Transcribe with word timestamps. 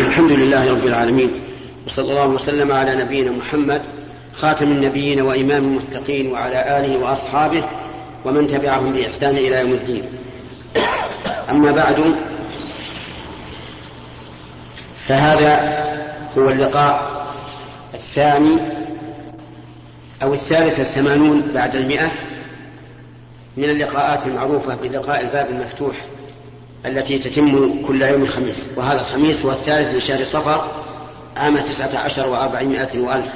الحمد 0.00 0.32
لله 0.32 0.70
رب 0.70 0.86
العالمين 0.86 1.30
وصلى 1.86 2.10
الله 2.10 2.26
وسلم 2.26 2.72
على 2.72 2.94
نبينا 2.94 3.30
محمد 3.30 3.82
خاتم 4.34 4.64
النبيين 4.64 5.20
وإمام 5.20 5.64
المتقين 5.64 6.32
وعلى 6.32 6.78
آله 6.80 6.98
وأصحابه 6.98 7.64
ومن 8.24 8.46
تبعهم 8.46 8.92
بإحسان 8.92 9.36
إلى 9.36 9.60
يوم 9.60 9.72
الدين. 9.72 10.02
أما 11.50 11.70
بعد 11.70 12.14
فهذا 15.08 15.84
هو 16.38 16.50
اللقاء 16.50 17.26
الثاني 17.94 18.56
أو 20.22 20.34
الثالث 20.34 20.80
الثمانون 20.80 21.40
بعد 21.54 21.76
المئة 21.76 22.10
من 23.56 23.64
اللقاءات 23.64 24.26
المعروفة 24.26 24.74
بلقاء 24.74 25.20
الباب 25.20 25.50
المفتوح 25.50 25.96
التي 26.86 27.18
تتم 27.18 27.82
كل 27.82 28.02
يوم 28.02 28.26
خميس 28.26 28.68
وهذا 28.76 29.00
الخميس 29.00 29.44
هو 29.44 29.50
الثالث 29.50 29.92
من 29.92 30.00
شهر 30.00 30.24
صفر 30.24 30.70
عام 31.36 31.58
تسعة 31.58 31.98
عشر 31.98 32.28
وأربعمائة 32.28 32.98
وألف. 32.98 33.32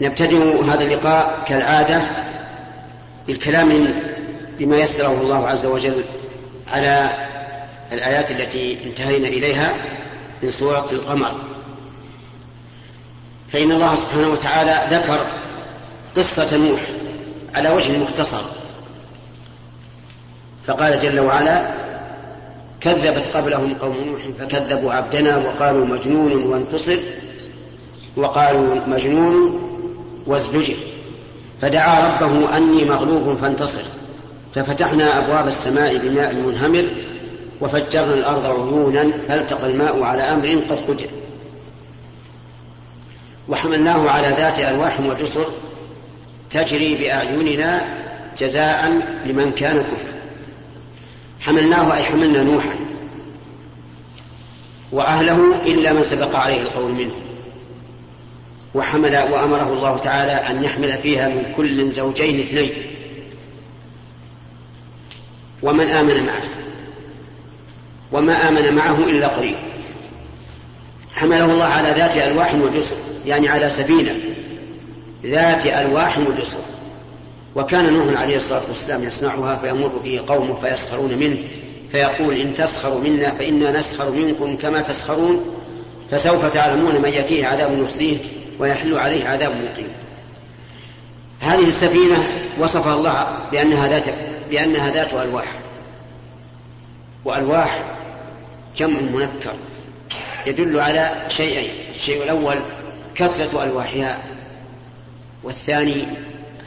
نبتدئ 0.00 0.64
هذا 0.64 0.84
اللقاء 0.84 1.44
كالعادة 1.46 2.02
بالكلام 3.26 3.94
بما 4.58 4.76
يسره 4.76 5.20
الله 5.20 5.48
عز 5.48 5.66
وجل 5.66 6.04
على 6.72 7.10
الآيات 7.92 8.30
التي 8.30 8.78
انتهينا 8.84 9.28
إليها 9.28 9.74
من 10.42 10.50
سورة 10.50 10.86
القمر. 10.92 11.32
فإن 13.52 13.72
الله 13.72 13.96
سبحانه 13.96 14.28
وتعالى 14.28 14.96
ذكر 14.96 15.26
قصة 16.16 16.56
نوح 16.56 16.80
على 17.54 17.70
وجه 17.70 17.98
مختصر. 17.98 18.59
فقال 20.66 20.98
جل 20.98 21.20
وعلا 21.20 21.66
كذبت 22.80 23.36
قبلهم 23.36 23.74
قوم 23.74 23.96
نوح 24.06 24.20
فكذبوا 24.38 24.92
عبدنا 24.92 25.36
وقالوا 25.36 25.86
مجنون 25.86 26.42
وانتصر 26.42 26.96
وقالوا 28.16 28.74
مجنون 28.86 29.60
وازدجر 30.26 30.76
فدعا 31.62 32.08
ربه 32.08 32.56
أني 32.56 32.84
مغلوب 32.84 33.36
فانتصر 33.42 33.82
ففتحنا 34.54 35.18
أبواب 35.18 35.48
السماء 35.48 35.98
بماء 35.98 36.34
منهمر 36.34 36.86
وفجرنا 37.60 38.14
الأرض 38.14 38.46
عيونا 38.46 39.10
فالتقى 39.28 39.66
الماء 39.66 40.02
على 40.02 40.22
أمر 40.22 40.48
قد 40.48 40.80
قدر 40.88 41.06
وحملناه 43.48 44.10
على 44.10 44.28
ذات 44.28 44.58
ألواح 44.58 45.00
وجسر 45.00 45.46
تجري 46.50 46.94
بأعيننا 46.94 47.84
جزاء 48.38 49.00
لمن 49.26 49.52
كان 49.52 49.76
كفر 49.76 50.09
حملناه 51.40 51.96
أي 51.96 52.04
حملنا 52.04 52.42
نوحا. 52.42 52.74
وأهله 54.92 55.66
إلا 55.66 55.92
من 55.92 56.02
سبق 56.02 56.36
عليه 56.36 56.62
القول 56.62 56.92
منه. 56.92 57.14
وحمل 58.74 59.16
وأمره 59.16 59.72
الله 59.72 59.96
تعالى 59.98 60.32
أن 60.32 60.64
يحمل 60.64 60.98
فيها 60.98 61.28
من 61.28 61.52
كل 61.56 61.92
زوجين 61.92 62.40
اثنين. 62.40 62.72
ومن 65.62 65.86
آمن 65.86 66.26
معه. 66.26 66.42
وما 68.12 68.48
آمن 68.48 68.74
معه 68.74 68.98
إلا 68.98 69.26
قليل. 69.28 69.56
حمله 71.14 71.44
الله 71.44 71.64
على 71.64 71.88
ذات 71.88 72.16
ألواح 72.16 72.54
وجسر 72.54 72.96
يعني 73.26 73.48
على 73.48 73.68
سفينة 73.68 74.16
ذات 75.24 75.66
ألواح 75.66 76.18
وجسر. 76.18 76.69
وكان 77.56 77.92
نوح 77.92 78.20
عليه 78.20 78.36
الصلاة 78.36 78.62
والسلام 78.68 79.04
يصنعها 79.04 79.56
فيمر 79.56 79.88
به 80.04 80.22
قومه 80.26 80.54
فيسخرون 80.60 81.14
منه 81.14 81.38
فيقول 81.92 82.36
إن 82.36 82.54
تسخروا 82.54 83.00
منا 83.00 83.30
فإنا 83.30 83.78
نسخر 83.78 84.10
منكم 84.10 84.56
كما 84.56 84.80
تسخرون 84.80 85.44
فسوف 86.10 86.54
تعلمون 86.54 87.02
من 87.02 87.08
يأتيه 87.08 87.46
عذاب 87.46 87.78
يخزيه 87.78 88.18
ويحل 88.58 88.98
عليه 88.98 89.28
عذاب 89.28 89.50
مقيم. 89.50 89.88
هذه 91.40 91.68
السفينة 91.68 92.28
وصفها 92.58 92.94
الله 92.94 93.38
بأنها 93.52 93.88
ذات 93.88 94.04
بأنها 94.50 94.90
ذات 94.90 95.14
ألواح. 95.14 95.52
وألواح 97.24 97.82
جمع 98.76 99.00
منكر 99.00 99.54
يدل 100.46 100.80
على 100.80 101.26
شيئين 101.28 101.70
الشيء 101.94 102.22
الأول 102.22 102.56
كثرة 103.14 103.64
ألواحها 103.64 104.18
والثاني 105.42 106.06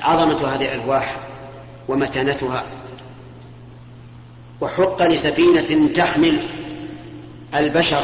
عظمة 0.03 0.47
هذه 0.47 0.75
الألواح 0.75 1.15
ومتانتها. 1.87 2.63
وحق 4.61 5.01
لسفينة 5.01 5.93
تحمل 5.93 6.39
البشر 7.55 8.03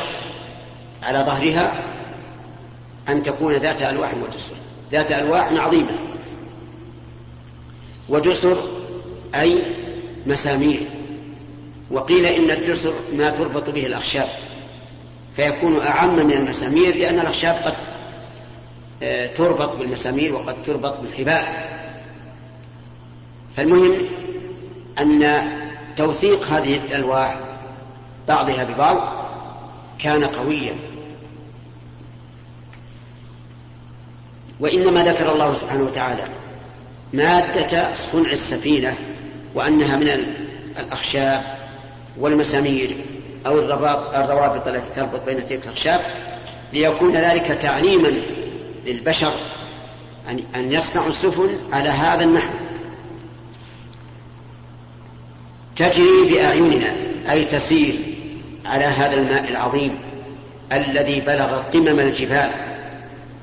على 1.03 1.19
ظهرها 1.19 1.73
أن 3.09 3.23
تكون 3.23 3.53
ذات 3.53 3.81
ألواح 3.81 4.13
وجسر. 4.13 4.55
ذات 4.91 5.11
ألواح 5.11 5.51
عظيمة. 5.51 5.91
وجسر 8.09 8.57
أي 9.35 9.63
مسامير. 10.25 10.79
وقيل 11.91 12.25
إن 12.25 12.51
الجسر 12.51 12.93
ما 13.13 13.29
تربط 13.29 13.69
به 13.69 13.85
الأخشاب. 13.85 14.27
فيكون 15.35 15.79
أعم 15.79 16.15
من 16.15 16.31
المسامير 16.31 16.95
لأن 16.95 17.19
الأخشاب 17.19 17.55
قد 17.55 17.73
آه، 19.03 19.27
تربط 19.27 19.75
بالمسامير 19.75 20.35
وقد 20.35 20.63
تربط 20.63 20.99
بالحبال. 20.99 21.45
فالمهم 23.57 23.93
أن 24.99 25.41
توثيق 25.97 26.43
هذه 26.47 26.75
الألواح 26.75 27.37
بعضها 28.27 28.63
ببعض 28.63 29.13
كان 29.99 30.25
قويا. 30.25 30.75
وإنما 34.59 35.03
ذكر 35.03 35.31
الله 35.31 35.53
سبحانه 35.53 35.83
وتعالى 35.83 36.27
مادة 37.13 37.93
صنع 37.93 38.31
السفينة 38.31 38.95
وأنها 39.55 39.97
من 39.97 40.09
الأخشاب 40.79 41.43
والمسامير 42.19 42.95
أو 43.45 43.59
الروابط 43.59 44.67
التي 44.67 44.93
تربط 44.93 45.25
بين 45.25 45.45
تلك 45.45 45.63
الأخشاب 45.63 46.01
ليكون 46.73 47.15
ذلك 47.15 47.45
تعليما 47.45 48.13
للبشر 48.85 49.31
أن 50.55 50.71
يصنعوا 50.71 51.07
السفن 51.07 51.49
على 51.73 51.89
هذا 51.89 52.23
النحو. 52.23 52.53
تجري 55.79 56.33
بأعيننا 56.33 56.93
أي 57.31 57.45
تسير 57.45 57.95
على 58.65 58.85
هذا 58.85 59.13
الماء 59.13 59.49
العظيم 59.49 59.99
الذي 60.73 61.21
بلغ 61.21 61.61
قمم 61.73 61.99
الجبال 61.99 62.49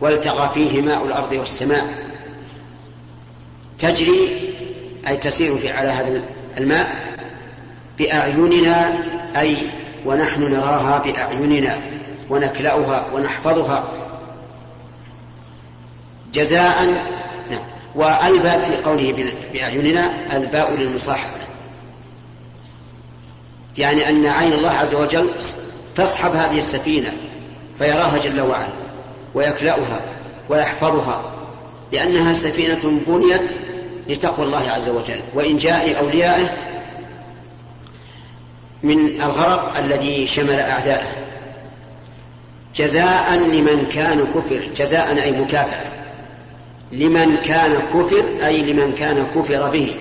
والتقى 0.01 0.51
فيه 0.55 0.83
ماء 0.83 1.05
الأرض 1.05 1.33
والسماء. 1.33 1.87
تجري 3.79 4.53
أي 5.09 5.17
تسير 5.17 5.57
في 5.57 5.71
على 5.71 5.89
هذا 5.89 6.23
الماء 6.59 6.97
بأعيننا 7.99 8.99
أي 9.37 9.57
ونحن 10.07 10.43
نراها 10.43 10.99
بأعيننا 10.99 11.79
ونكلأها 12.31 13.07
ونحفظها. 13.15 13.85
جزاء 16.35 16.85
نعم. 17.51 17.63
وألباء 17.95 18.71
في 18.71 18.89
قوله 18.89 19.35
بأعيننا 19.53 20.37
ألباء 20.37 20.75
للمصاحبة 20.75 21.47
يعني 23.79 24.09
أن 24.09 24.27
عين 24.27 24.53
الله 24.53 24.71
عز 24.71 24.95
وجل 24.95 25.31
تصحب 25.97 26.31
هذه 26.31 26.59
السفينة 26.59 27.13
فيراها 27.79 28.19
جل 28.19 28.41
وعلا 28.41 28.69
ويكلأها 29.35 30.01
ويحفظها 30.49 31.23
لأنها 31.93 32.35
سفينة 32.35 33.01
بنيت 33.07 33.57
لتقوى 34.09 34.47
الله 34.47 34.71
عز 34.71 34.89
وجل 34.89 35.21
وإن 35.35 35.59
جاء 35.59 35.99
أوليائه 35.99 36.51
من 38.83 39.21
الغرق 39.21 39.79
الذي 39.79 40.27
شمل 40.27 40.61
أعداءه 40.61 41.07
جزاء 42.77 43.35
لمن 43.35 43.87
كان 43.93 44.27
كفر 44.35 44.69
جزاء 44.77 45.23
أي 45.23 45.33
مكافأة. 45.33 45.87
لمن 46.93 47.37
كان 47.37 47.79
كفر 47.95 48.25
أي 48.47 48.63
لمن 48.63 48.95
كان 48.99 49.27
كفر 49.35 49.71
به 49.71 49.95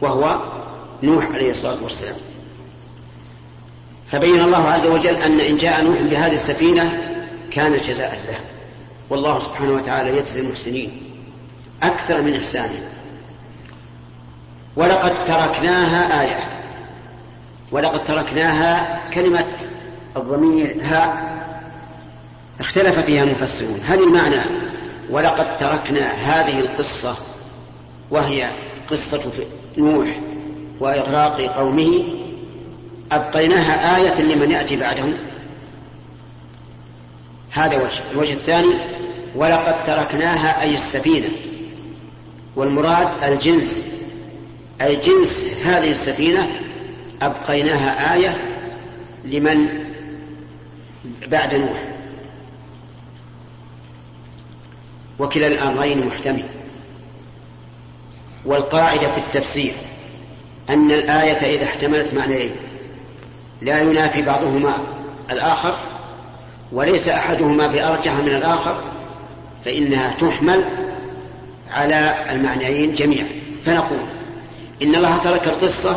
وهو 0.00 0.38
نوح 1.02 1.24
عليه 1.34 1.50
الصلاة 1.50 1.82
والسلام. 1.82 2.14
فبين 4.12 4.40
الله 4.40 4.68
عز 4.68 4.86
وجل 4.86 5.16
أن 5.16 5.40
إن 5.40 5.56
جاء 5.56 5.84
نوح 5.84 6.00
بهذه 6.02 6.34
السفينة 6.34 6.98
كان 7.50 7.76
جزاء 7.76 8.20
له. 8.28 8.38
والله 9.10 9.38
سبحانه 9.38 9.72
وتعالى 9.72 10.18
يجزي 10.18 10.40
المحسنين 10.40 11.02
أكثر 11.82 12.22
من 12.22 12.34
إحسانه. 12.34 12.82
ولقد 14.76 15.24
تركناها 15.24 16.22
آية. 16.22 16.40
ولقد 17.72 18.04
تركناها 18.04 19.00
كلمة 19.14 19.46
الضمير 20.16 20.76
ها. 20.84 21.30
اختلف 22.60 22.98
فيها 22.98 23.24
المفسرون. 23.24 23.80
هل 23.86 24.02
المعنى 24.02 24.42
ولقد 25.10 25.56
تركنا 25.56 26.12
هذه 26.12 26.60
القصة 26.60 27.16
وهي 28.10 28.50
قصة 28.90 29.32
نوح 29.78 30.08
وإغراق 30.80 31.40
قومه؟ 31.40 32.21
أبقيناها 33.12 33.96
آية 33.96 34.22
لمن 34.22 34.50
يأتي 34.50 34.76
بعدهم 34.76 35.14
هذا 37.50 37.76
وجه. 37.76 38.00
الوجه 38.12 38.32
الثاني 38.32 38.74
ولقد 39.34 39.84
تركناها 39.86 40.62
أي 40.62 40.74
السفينة. 40.74 41.28
والمراد 42.56 43.08
الجنس. 43.22 43.86
أي 44.82 44.96
جنس 44.96 45.60
هذه 45.64 45.90
السفينة 45.90 46.48
أبقيناها 47.22 48.14
آية 48.14 48.36
لمن 49.24 49.68
بعد 51.26 51.54
نوح. 51.54 51.82
وكلا 55.18 55.46
الأمرين 55.46 56.06
محتمل. 56.06 56.44
والقاعدة 58.44 59.12
في 59.12 59.18
التفسير 59.18 59.72
أن 60.70 60.90
الآية 60.90 61.56
إذا 61.56 61.64
احتملت 61.64 62.14
معنيين. 62.14 62.50
لا 63.64 63.80
ينافي 63.80 64.22
بعضهما 64.22 64.72
الآخر 65.30 65.74
وليس 66.72 67.08
أحدهما 67.08 67.66
بأرجح 67.66 68.12
من 68.12 68.28
الآخر 68.28 68.80
فإنها 69.64 70.12
تحمل 70.12 70.64
على 71.70 72.14
المعنيين 72.30 72.94
جميعا. 72.94 73.26
فنقول 73.64 74.00
إن 74.82 74.94
الله 74.94 75.18
ترك 75.18 75.48
القصة 75.48 75.96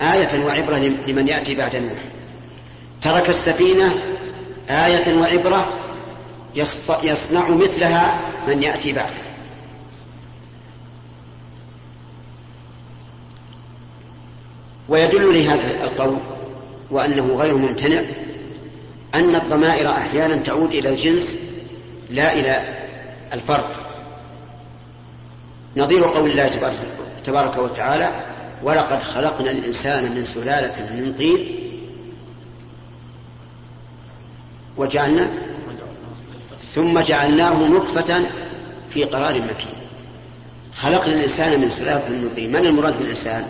آية 0.00 0.44
وعبرة 0.44 0.76
لمن 1.06 1.28
يأتي 1.28 1.54
بعد 1.54 1.76
نوح 1.76 1.98
ترك 3.00 3.28
السفينة 3.28 3.94
آية 4.70 5.18
وعبرة 5.18 5.68
يصنع 7.02 7.48
مثلها 7.48 8.18
من 8.48 8.62
يأتي 8.62 8.92
بعده. 8.92 9.33
ويدل 14.88 15.38
لهذا 15.38 15.84
القول 15.84 16.16
وأنه 16.90 17.34
غير 17.34 17.56
ممتنع 17.56 18.02
أن 19.14 19.34
الضمائر 19.34 19.90
أحيانا 19.90 20.36
تعود 20.36 20.74
إلى 20.74 20.88
الجنس 20.88 21.38
لا 22.10 22.32
إلى 22.32 22.62
الفرد. 23.32 23.64
نظير 25.76 26.04
قول 26.04 26.30
الله 26.30 26.50
تبارك 27.24 27.58
وتعالى 27.58 28.10
ولقد 28.62 29.02
خلقنا 29.02 29.50
الإنسان 29.50 30.04
من 30.04 30.24
سلالة 30.24 30.90
من 30.94 31.14
طين 31.18 31.58
وجعلنا 34.76 35.28
ثم 36.74 37.00
جعلناه 37.00 37.68
نطفة 37.68 38.20
في 38.90 39.04
قرار 39.04 39.34
مكين 39.34 39.74
خلقنا 40.74 41.14
الإنسان 41.14 41.60
من 41.60 41.68
سلالة 41.68 42.08
من 42.08 42.30
طين. 42.36 42.52
من 42.52 42.66
المراد 42.66 42.98
بالإنسان؟ 42.98 43.44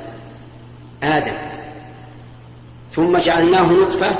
آدم. 1.04 1.36
ثم 2.92 3.18
جعلناه 3.18 3.72
نطفة. 3.72 4.16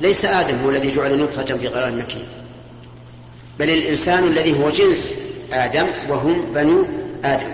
ليس 0.00 0.24
آدم 0.24 0.54
هو 0.64 0.70
الذي 0.70 0.90
جعل 0.90 1.18
نطفة 1.22 1.44
في 1.44 1.66
قرار 1.66 1.92
مكين 1.92 2.24
بل 3.58 3.70
الإنسان 3.70 4.24
الذي 4.24 4.62
هو 4.62 4.70
جنس 4.70 5.14
آدم 5.52 5.86
وهم 6.08 6.52
بنو 6.54 6.86
آدم. 7.24 7.52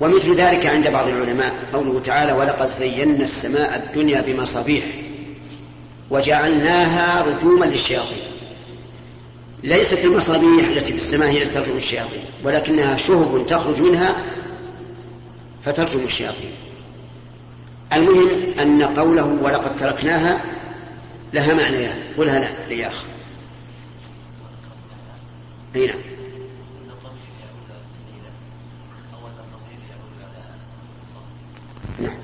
ومثل 0.00 0.34
ذلك 0.34 0.66
عند 0.66 0.88
بعض 0.88 1.08
العلماء. 1.08 1.54
قوله 1.72 2.00
تعالى 2.00 2.32
ولقد 2.32 2.66
زينا 2.66 3.24
السماء 3.24 3.82
الدنيا 3.86 4.20
بمصابيح 4.20 4.84
وجعلناها 6.10 7.22
رجوما 7.22 7.64
للشياطين. 7.64 8.18
ليست 9.62 10.04
المصابيح 10.04 10.68
التي 10.68 10.92
في 10.92 10.98
السماء 10.98 11.28
هي 11.28 11.42
التي 11.42 11.54
ترجم 11.54 11.76
الشياطين 11.76 12.24
ولكنها 12.44 12.96
شهب 12.96 13.46
تخرج 13.48 13.82
منها 13.82 14.16
فترجم 15.68 16.00
الشياطين. 16.04 16.50
المهم 17.92 18.28
أن 18.60 18.82
قوله 18.82 19.24
ولقد 19.24 19.76
تركناها 19.76 20.40
لها 21.32 21.54
معنيان 21.54 21.98
قلها 22.18 22.38
لا 22.38 22.48
لي 22.68 22.86
أخ 22.86 23.04
أي 25.76 25.86
نعم. 25.86 25.96
نعم. 31.98 32.18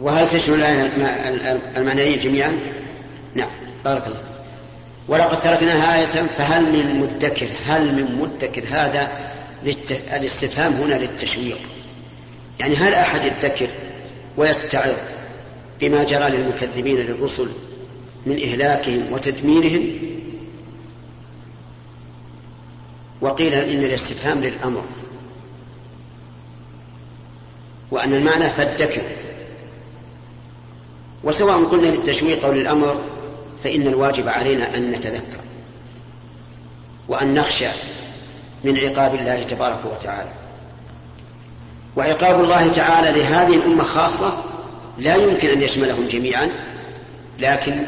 وهل 0.00 0.30
تشمل 0.30 0.62
المعنيين 1.76 2.18
جميعا؟ 2.18 2.58
نعم. 3.34 3.50
بارك 3.84 4.06
الله 4.06 4.22
ولقد 5.08 5.40
تركناها 5.40 5.98
آية 5.98 6.26
فهل 6.26 6.62
من 6.62 7.00
مدكر 7.00 7.48
هل 7.66 7.94
من 7.94 8.18
مدكر 8.20 8.62
هذا 8.70 9.31
الاستفهام 10.12 10.72
هنا 10.72 10.94
للتشويق. 10.94 11.58
يعني 12.60 12.76
هل 12.76 12.94
أحد 12.94 13.24
يدكر 13.24 13.68
ويتعظ 14.36 14.94
بما 15.80 16.04
جرى 16.04 16.30
للمكذبين 16.30 16.96
للرسل 16.96 17.48
من 18.26 18.40
إهلاكهم 18.42 19.12
وتدميرهم؟ 19.12 19.84
وقيل 23.20 23.54
إن 23.54 23.84
الاستفهام 23.84 24.40
للأمر. 24.40 24.84
وأن 27.90 28.14
المعنى 28.14 28.50
فادكر. 28.50 29.02
وسواء 31.24 31.64
قلنا 31.64 31.86
للتشويق 31.86 32.44
أو 32.44 32.52
للأمر 32.52 33.02
فإن 33.64 33.86
الواجب 33.86 34.28
علينا 34.28 34.76
أن 34.76 34.90
نتذكر. 34.90 35.40
وأن 37.08 37.34
نخشى 37.34 37.68
من 38.64 38.78
عقاب 38.78 39.14
الله 39.14 39.42
تبارك 39.42 39.80
وتعالى. 39.92 40.30
وعقاب 41.96 42.44
الله 42.44 42.68
تعالى 42.68 43.20
لهذه 43.20 43.56
الأمة 43.56 43.82
خاصة 43.82 44.32
لا 44.98 45.14
يمكن 45.14 45.48
أن 45.48 45.62
يشملهم 45.62 46.08
جميعا 46.08 46.48
لكن 47.38 47.84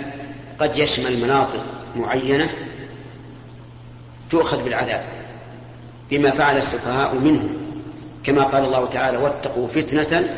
قد 0.58 0.78
يشمل 0.78 1.20
مناطق 1.20 1.60
معينة 1.96 2.48
تؤخذ 4.30 4.64
بالعذاب 4.64 5.04
بما 6.10 6.30
فعل 6.30 6.56
السفهاء 6.56 7.14
منهم. 7.14 7.56
كما 8.24 8.42
قال 8.42 8.64
الله 8.64 8.86
تعالى 8.86 9.16
واتقوا 9.18 9.68
فتنة 9.68 10.28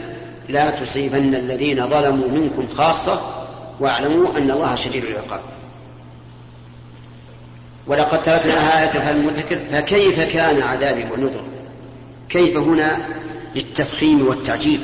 لا 0.48 0.70
تصيبن 0.70 1.34
الذين 1.34 1.88
ظلموا 1.88 2.28
منكم 2.28 2.68
خاصة 2.68 3.20
واعلموا 3.80 4.38
أن 4.38 4.50
الله 4.50 4.74
شديد 4.74 5.04
العقاب. 5.04 5.40
ولقد 7.86 8.22
تركنا 8.22 8.82
آية 8.82 8.88
فالمدكر 8.88 9.58
فكيف 9.70 10.20
كان 10.20 10.62
عذابي 10.62 11.04
ونذر؟ 11.04 11.44
كيف 12.28 12.56
هنا 12.56 12.98
للتفخيم 13.56 14.26
والتعجيل؟ 14.26 14.80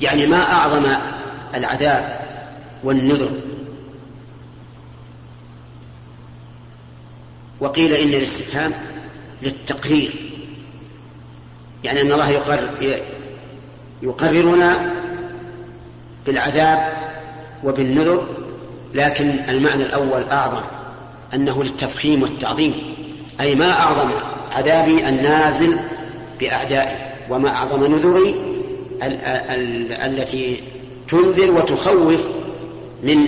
يعني 0.00 0.26
ما 0.26 0.52
أعظم 0.52 0.84
العذاب 1.54 2.20
والنذر؟ 2.84 3.30
وقيل 7.60 7.92
إن 7.92 8.08
الاستفهام 8.08 8.72
للتقرير 9.42 10.12
يعني 11.84 12.00
أن 12.00 12.12
الله 12.12 12.30
يقرر 12.30 13.00
يقررنا 14.02 14.92
بالعذاب 16.26 16.92
وبالنذر 17.64 18.26
لكن 18.94 19.30
المعنى 19.48 19.82
الأول 19.82 20.24
أعظم. 20.24 20.77
أنه 21.34 21.62
للتفخيم 21.62 22.22
والتعظيم 22.22 22.94
أي 23.40 23.54
ما 23.54 23.72
أعظم 23.72 24.10
عذابي 24.52 25.08
النازل 25.08 25.78
بأعدائي 26.40 26.96
وما 27.30 27.48
أعظم 27.48 27.84
نذري 27.84 28.30
ال 29.02 29.20
ال 29.24 29.92
التي 29.92 30.62
تنذر 31.08 31.50
وتخوف 31.50 32.20
من 33.02 33.26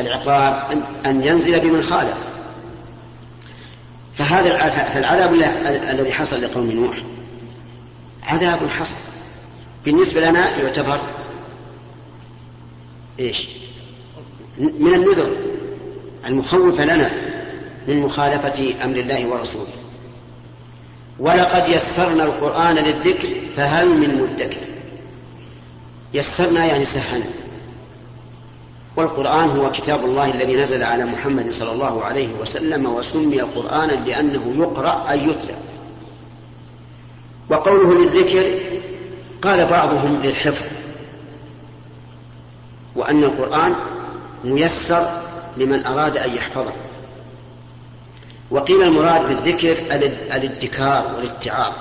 العقاب 0.00 0.82
أن 1.06 1.24
ينزل 1.24 1.60
بمن 1.60 1.82
خالف. 1.82 2.16
فهذا 4.14 4.70
فالعذاب 4.94 5.34
الذي 5.90 6.12
حصل 6.12 6.42
لقوم 6.42 6.70
نوح 6.70 6.96
عذاب 8.22 8.58
حصل. 8.68 8.94
بالنسبة 9.84 10.30
لنا 10.30 10.56
يعتبر 10.56 11.00
إيش؟ 13.20 13.48
من 14.58 14.94
النذر 14.94 15.30
المخوفة 16.26 16.84
لنا. 16.84 17.27
من 17.88 18.00
مخالفة 18.00 18.84
أمر 18.84 18.96
الله 18.96 19.26
ورسوله. 19.26 19.66
ولقد 21.18 21.68
يسرنا 21.68 22.24
القرآن 22.24 22.74
للذكر 22.74 23.28
فهل 23.56 23.88
من 23.88 24.14
مدكر؟ 24.14 24.60
يسرنا 26.14 26.64
يعني 26.64 26.84
سهلنا. 26.84 27.26
والقرآن 28.96 29.48
هو 29.48 29.72
كتاب 29.72 30.04
الله 30.04 30.30
الذي 30.30 30.56
نزل 30.56 30.82
على 30.82 31.04
محمد 31.04 31.50
صلى 31.50 31.72
الله 31.72 32.04
عليه 32.04 32.28
وسلم 32.40 32.86
وسمي 32.86 33.40
قرآنا 33.40 33.92
لأنه 33.92 34.54
يقرأ 34.58 35.10
أي 35.10 35.18
يتلى 35.18 35.54
وقوله 37.50 37.98
للذكر 37.98 38.60
قال 39.42 39.66
بعضهم 39.66 40.22
للحفظ. 40.22 40.66
وأن 42.96 43.24
القرآن 43.24 43.74
ميسر 44.44 45.06
لمن 45.56 45.86
أراد 45.86 46.16
أن 46.16 46.34
يحفظه. 46.34 46.72
وقيل 48.50 48.82
المراد 48.82 49.28
بالذكر 49.28 49.76
الادكار 50.36 51.14
والاتعاظ. 51.16 51.72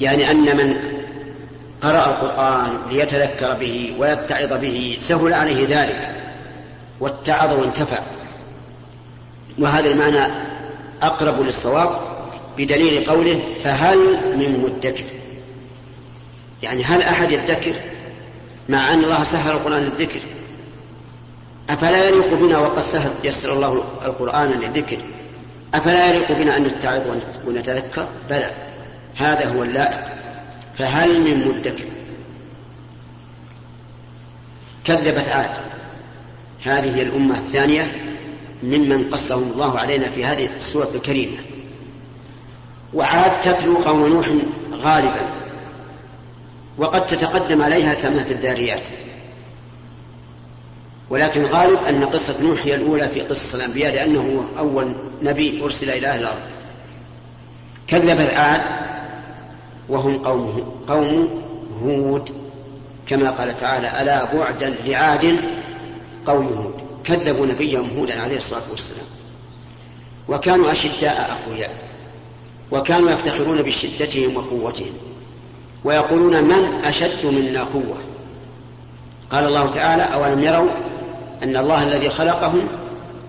يعني 0.00 0.30
أن 0.30 0.56
من 0.56 0.76
قرأ 1.82 2.06
القرآن 2.06 2.76
ليتذكر 2.90 3.54
به 3.54 3.94
ويتعظ 3.98 4.52
به 4.52 4.98
سهل 5.00 5.34
عليه 5.34 5.66
ذلك 5.68 6.14
واتعظ 7.00 7.60
وانتفع. 7.60 7.98
وهذا 9.58 9.90
المعنى 9.90 10.32
أقرب 11.02 11.40
للصواب 11.40 11.90
بدليل 12.58 13.04
قوله 13.04 13.40
فهل 13.64 13.98
من 14.36 14.60
مدكر. 14.62 15.04
يعني 16.62 16.84
هل 16.84 17.02
أحد 17.02 17.32
يدكر 17.32 17.74
مع 18.68 18.92
أن 18.92 19.04
الله 19.04 19.22
سهل 19.22 19.50
القرآن 19.50 19.82
للذكر؟ 19.82 20.20
أفلا 21.70 22.08
يليق 22.08 22.34
بنا 22.34 22.58
وقد 22.58 22.82
سهل 22.82 23.10
يسر 23.24 23.52
الله 23.52 23.84
القرآن 24.04 24.50
للذكر؟ 24.50 24.98
أفلا 25.74 26.06
يليق 26.06 26.32
بنا 26.32 26.56
أن 26.56 26.62
نتعظ 26.62 27.02
ونتذكر؟ 27.46 28.06
بلى 28.30 28.50
هذا 29.16 29.52
هو 29.52 29.62
اللائق. 29.62 30.04
فهل 30.74 31.20
من 31.20 31.48
مدكر؟ 31.48 31.84
كذبت 34.84 35.28
عاد. 35.28 35.50
هذه 36.64 37.02
الأمة 37.02 37.34
الثانية 37.34 37.92
ممن 38.62 39.10
قصهم 39.10 39.52
الله 39.52 39.78
علينا 39.78 40.08
في 40.08 40.24
هذه 40.24 40.48
السورة 40.56 40.88
الكريمة. 40.94 41.36
وعاد 42.94 43.40
تتلو 43.40 43.76
قوم 43.76 44.06
نوح 44.06 44.28
غالبا 44.72 45.44
وقد 46.78 47.06
تتقدم 47.06 47.62
عليها 47.62 47.94
كما 47.94 48.24
في 48.24 48.32
الذاريات 48.32 48.88
ولكن 51.10 51.44
غالب 51.44 51.78
أن 51.88 52.04
قصة 52.04 52.42
نوح 52.42 52.66
هي 52.66 52.74
الأولى 52.74 53.08
في 53.08 53.20
قصص 53.20 53.54
الأنبياء 53.54 53.94
لأنه 53.94 54.44
أول 54.58 54.94
نبي 55.22 55.64
أرسل 55.64 55.90
إلى 55.90 56.06
أهل 56.06 56.20
الأرض. 56.20 56.40
كذب 57.86 58.20
العاد 58.20 58.62
وهم 59.88 60.18
قوم 60.18 60.74
قوم 60.88 61.42
هود 61.82 62.30
كما 63.06 63.30
قال 63.30 63.56
تعالى 63.56 64.02
ألا 64.02 64.24
بعدا 64.34 64.76
لعاد 64.84 65.40
قوم 66.26 66.46
هود. 66.46 66.74
كذبوا 67.04 67.46
نبيهم 67.46 67.98
هودا 67.98 68.22
عليه 68.22 68.36
الصلاة 68.36 68.70
والسلام. 68.70 69.06
وكانوا 70.28 70.72
أشداء 70.72 71.38
أقوياء 71.38 71.70
وكانوا 72.72 73.10
يفتخرون 73.10 73.62
بشدتهم 73.62 74.36
وقوتهم 74.36 74.92
ويقولون 75.84 76.44
من 76.44 76.84
أشد 76.84 77.26
منا 77.26 77.62
قوة؟ 77.62 77.96
قال 79.30 79.46
الله 79.46 79.70
تعالى 79.70 80.02
أولم 80.02 80.42
يروا 80.42 80.70
أن 81.44 81.56
الله 81.56 81.82
الذي 81.82 82.08
خلقهم 82.08 82.68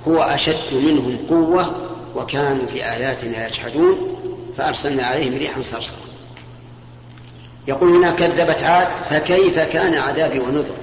هو 0.07 0.23
أشد 0.23 0.73
منهم 0.73 1.17
قوة 1.29 1.75
وكانوا 2.15 2.65
في 2.65 2.85
آياتنا 2.85 3.47
يجحدون 3.47 4.17
فأرسلنا 4.57 5.03
عليهم 5.03 5.37
ريحا 5.37 5.61
صرصرا. 5.61 5.97
يقول 7.67 7.89
هنا 7.89 8.11
كذبت 8.11 8.63
عاد 8.63 8.87
فكيف 9.09 9.59
كان 9.59 9.95
عذابي 9.95 10.39
ونذر؟ 10.39 10.75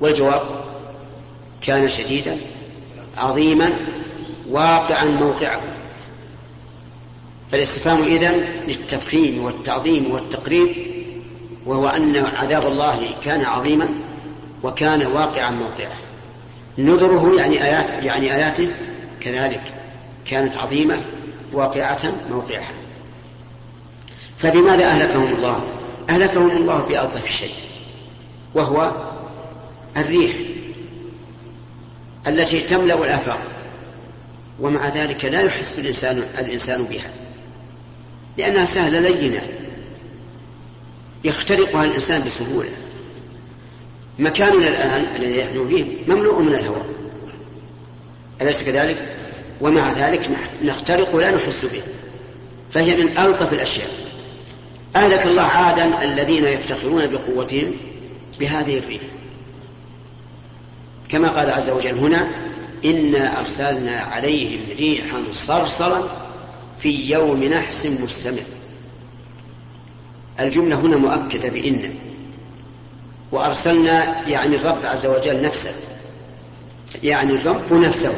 والجواب 0.00 0.42
كان 1.62 1.88
شديدا 1.88 2.36
عظيما 3.18 3.70
واقعا 4.50 5.04
موقعه. 5.04 5.60
فالاستفهام 7.52 8.02
إذن 8.02 8.44
للتفخيم 8.66 9.44
والتعظيم 9.44 10.10
والتقريب 10.10 10.76
وهو 11.66 11.88
أن 11.88 12.16
عذاب 12.16 12.66
الله 12.66 13.10
كان 13.24 13.44
عظيما 13.44 13.88
وكان 14.62 15.06
واقعا 15.06 15.50
موقعه. 15.50 16.11
نذره 16.78 17.36
يعني 17.36 17.64
آيات 17.64 18.04
يعني 18.04 18.34
آياته 18.34 18.68
كذلك 19.20 19.62
كانت 20.24 20.56
عظيمة 20.56 21.02
واقعة 21.52 22.12
موقعها. 22.30 22.72
فبماذا 24.38 24.84
أهلكهم 24.84 25.34
الله؟ 25.34 25.64
أهلكهم 26.10 26.50
الله 26.50 26.78
بألطف 26.78 27.30
شيء 27.30 27.54
وهو 28.54 28.92
الريح 29.96 30.36
التي 32.26 32.60
تملأ 32.60 32.94
الآفاق 32.94 33.38
ومع 34.60 34.88
ذلك 34.88 35.24
لا 35.24 35.42
يحس 35.42 35.78
الإنسان 35.78 36.22
الإنسان 36.38 36.84
بها 36.84 37.10
لأنها 38.38 38.64
سهلة 38.64 39.00
لينة 39.00 39.42
يخترقها 41.24 41.84
الإنسان 41.84 42.22
بسهولة. 42.24 42.70
مكاننا 44.18 44.68
الآن 44.68 45.06
الذي 45.16 45.42
نحن 45.42 45.68
فيه 45.68 46.14
مملوء 46.14 46.42
من 46.42 46.54
الهواء 46.54 46.86
أليس 48.42 48.62
كذلك؟ 48.62 49.16
ومع 49.60 49.92
ذلك 49.92 50.30
نخترق 50.64 51.14
ولا 51.14 51.30
نحس 51.30 51.64
به. 51.64 51.82
فهي 52.72 52.96
من 52.96 53.18
ألطف 53.18 53.52
الأشياء. 53.52 53.88
أهلك 54.96 55.26
الله 55.26 55.42
عادا 55.42 56.02
الذين 56.02 56.44
يفتخرون 56.44 57.06
بقوتهم 57.06 57.72
بهذه 58.40 58.78
الريح. 58.78 59.02
كما 61.08 61.28
قال 61.28 61.50
عز 61.50 61.70
وجل 61.70 61.94
هنا 61.94 62.28
إنا 62.84 63.40
أرسلنا 63.40 64.00
عليهم 64.00 64.60
ريحا 64.78 65.22
صرصرا 65.32 66.28
في 66.80 67.10
يوم 67.10 67.44
نحس 67.44 67.86
مستمر. 67.86 68.42
الجملة 70.40 70.76
هنا 70.80 70.96
مؤكدة 70.96 71.48
بإن. 71.48 71.94
وأرسلنا 73.32 74.28
يعني 74.28 74.56
الرب 74.56 74.86
عز 74.86 75.06
وجل 75.06 75.42
نفسه. 75.42 75.70
يعني 77.02 77.32
الرب 77.32 77.72
نفسه. 77.72 78.14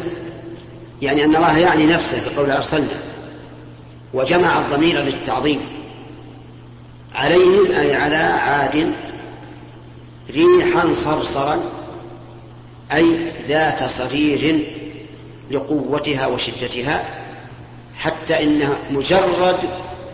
يعني 1.02 1.24
أن 1.24 1.36
الله 1.36 1.58
يعني 1.58 1.86
نفسه 1.86 2.34
بقول 2.34 2.50
أرسلنا. 2.50 3.00
وجمع 4.14 4.58
الضمير 4.58 5.00
للتعظيم. 5.00 5.60
عليهم 7.14 7.72
أي 7.72 7.94
على 7.94 8.16
عاد 8.16 8.92
ريحا 10.30 10.94
صرصرا 10.94 11.58
أي 12.92 13.32
ذات 13.48 13.82
صرير 13.90 14.64
لقوتها 15.50 16.26
وشدتها 16.26 17.04
حتى 17.98 18.44
إن 18.44 18.68
مجرد 18.90 19.56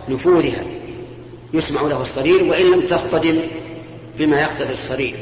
نفوذها 0.09 0.64
يسمع 1.54 1.83
له 1.83 2.02
الصرير 2.02 2.45
وإن 2.45 2.71
لم 2.71 2.80
تصطدم 2.80 3.38
بما 4.19 4.40
يقتضي 4.40 4.73
الصرير 4.73 5.14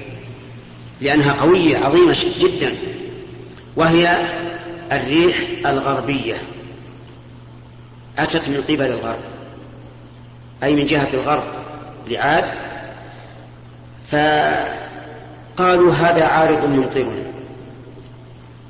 لأنها 1.00 1.32
قوية 1.32 1.78
عظيمة 1.78 2.16
جدا 2.40 2.74
وهي 3.76 4.28
الريح 4.92 5.36
الغربية. 5.66 6.42
أتت 8.18 8.48
من 8.48 8.64
قبل 8.68 8.86
الغرب 8.86 9.18
أي 10.62 10.74
من 10.74 10.84
جهة 10.86 11.08
الغرب 11.14 11.44
لعاد. 12.08 12.44
فقالوا 14.06 15.92
هذا 15.92 16.24
عارض 16.24 16.64
ممطرنا 16.64 17.24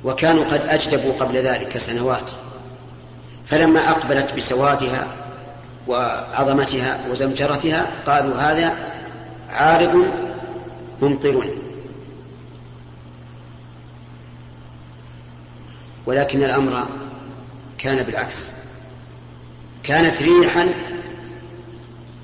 وكانوا 0.03 0.43
قد 0.43 0.61
أجدبوا 0.67 1.13
قبل 1.19 1.37
ذلك 1.37 1.77
سنوات. 1.77 2.31
فلما 3.47 3.89
أقبلت 3.89 4.33
بسوادها 4.33 5.07
وعظمتها 5.87 6.99
وزمجرتها 7.11 7.87
قالوا 8.05 8.35
هذا 8.35 8.73
عارض 9.49 10.07
ممطرنا 11.01 11.51
ولكن 16.05 16.43
الأمر 16.43 16.87
كان 17.77 18.03
بالعكس. 18.03 18.47
كانت 19.83 20.21
ريحا 20.21 20.73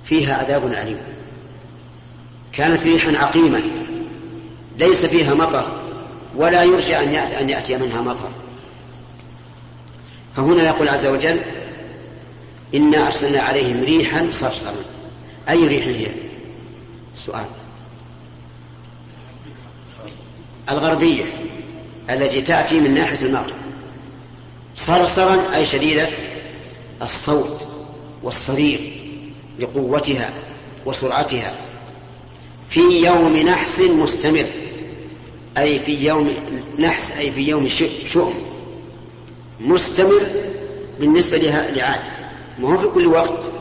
فيها 0.03 0.35
عذاب 0.35 0.65
أليم. 0.65 0.97
كانت 2.53 2.83
ريحا 2.83 3.17
عقيما. 3.17 3.61
ليس 4.77 5.05
فيها 5.05 5.33
مطر. 5.33 5.79
ولا 6.35 6.63
يرجى 6.63 6.97
أن 7.39 7.49
يأتي 7.49 7.77
منها 7.77 8.01
مطر. 8.01 8.29
فهنا 10.35 10.63
يقول 10.63 10.89
عز 10.89 11.05
وجل 11.05 11.39
إنا 12.75 13.05
أرسلنا 13.05 13.41
عليهم 13.41 13.83
ريحا 13.83 14.27
صرصرا. 14.31 14.73
أي 15.49 15.67
ريح 15.67 15.87
هي؟ 15.87 16.07
سؤال. 17.15 17.45
الغربية 20.71 21.23
التي 22.09 22.41
تأتي 22.41 22.79
من 22.79 22.93
ناحية 22.93 23.25
المغرب 23.25 23.55
صرصرا 24.75 25.55
أي 25.55 25.65
شديدة 25.65 26.09
الصوت 27.01 27.67
والصرير 28.23 28.79
لقوتها 29.59 30.29
وسرعتها. 30.85 31.55
في 32.69 32.81
يوم 32.81 33.37
نحس 33.37 33.79
مستمر 33.79 34.45
أي 35.57 35.79
في 35.79 36.07
يوم 36.07 36.33
نحس 36.79 37.11
أي 37.11 37.31
في 37.31 37.41
يوم 37.41 37.67
شؤم. 38.05 38.33
مستمر 39.59 40.21
بالنسبة 40.99 41.37
لعاد. 41.37 42.01
ما 42.59 42.73
هو 42.73 42.77
في 42.77 42.87
كل 42.87 43.07
وقت. 43.07 43.51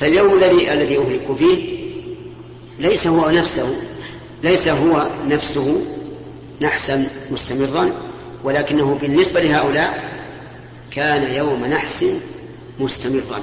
فاليوم 0.00 0.34
الذي 0.34 0.72
الذي 0.72 0.98
أهلك 0.98 1.36
فيه 1.38 1.81
ليس 2.78 3.06
هو 3.06 3.30
نفسه 3.30 3.76
ليس 4.42 4.68
هو 4.68 5.06
نفسه 5.28 5.80
نحسا 6.60 7.08
مستمرا 7.30 7.92
ولكنه 8.44 8.98
بالنسبة 9.00 9.40
لهؤلاء 9.40 10.12
كان 10.90 11.34
يوم 11.34 11.66
نحس 11.66 12.04
مستمرا. 12.80 13.42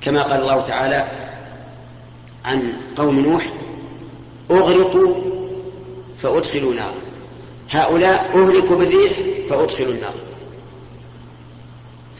كما 0.00 0.22
قال 0.22 0.40
الله 0.40 0.60
تعالى 0.60 1.08
عن 2.44 2.72
قوم 2.96 3.20
نوح 3.20 3.52
أغرقوا 4.50 5.14
فأدخلوا 6.22 6.74
نارا 6.74 6.94
هؤلاء 7.70 8.30
أهلكوا 8.34 8.76
بالريح 8.76 9.12
فأدخلوا 9.48 9.92
النار. 9.92 10.14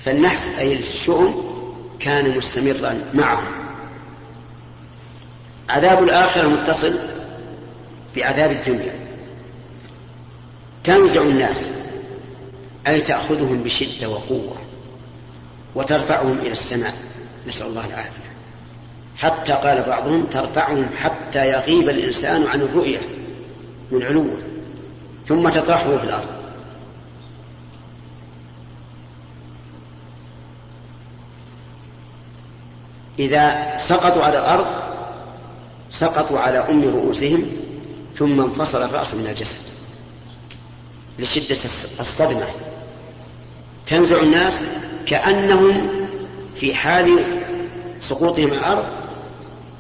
فالنحس 0.05 0.59
أي 0.59 0.79
الشؤم 0.79 1.45
كان 2.01 2.39
مستمرا 2.39 3.05
معهم. 3.15 3.58
عذاب 5.69 6.03
الآخرة 6.03 6.49
متصل 6.49 6.95
بعذاب 8.17 8.51
الدنيا. 8.51 8.95
تنزع 10.85 11.23
الناس 11.23 11.71
أي 12.87 13.01
تأخذهم 13.01 13.63
بشدة 13.63 14.09
وقوة 14.09 14.57
وترفعهم 15.75 16.39
إلى 16.39 16.53
السماء. 16.53 16.95
نسأل 17.47 17.67
الله 17.67 17.87
العافية. 17.87 18.29
حتى 19.17 19.53
قال 19.53 19.83
بعضهم 19.83 20.25
ترفعهم 20.27 20.87
حتى 20.97 21.51
يغيب 21.51 21.89
الإنسان 21.89 22.47
عن 22.47 22.61
الرؤية 22.61 23.01
من 23.91 24.03
علوه 24.03 24.43
ثم 25.27 25.49
تطرحه 25.49 25.97
في 25.97 26.05
الأرض. 26.05 26.29
إذا 33.19 33.77
سقطوا 33.79 34.25
على 34.25 34.39
الأرض 34.39 34.88
سقطوا 35.91 36.39
على 36.39 36.59
أم 36.59 36.85
رؤوسهم 36.85 37.43
ثم 38.15 38.41
انفصل 38.41 38.83
الرأس 38.83 39.15
من 39.15 39.27
الجسد 39.27 39.57
لشدة 41.19 41.57
الصدمة. 42.01 42.47
تنزع 43.87 44.23
الناس 44.23 44.61
كأنهم 45.07 45.91
في 46.57 46.75
حال 46.75 47.19
سقوطهم 48.01 48.51
على 48.51 48.59
الأرض. 48.59 48.85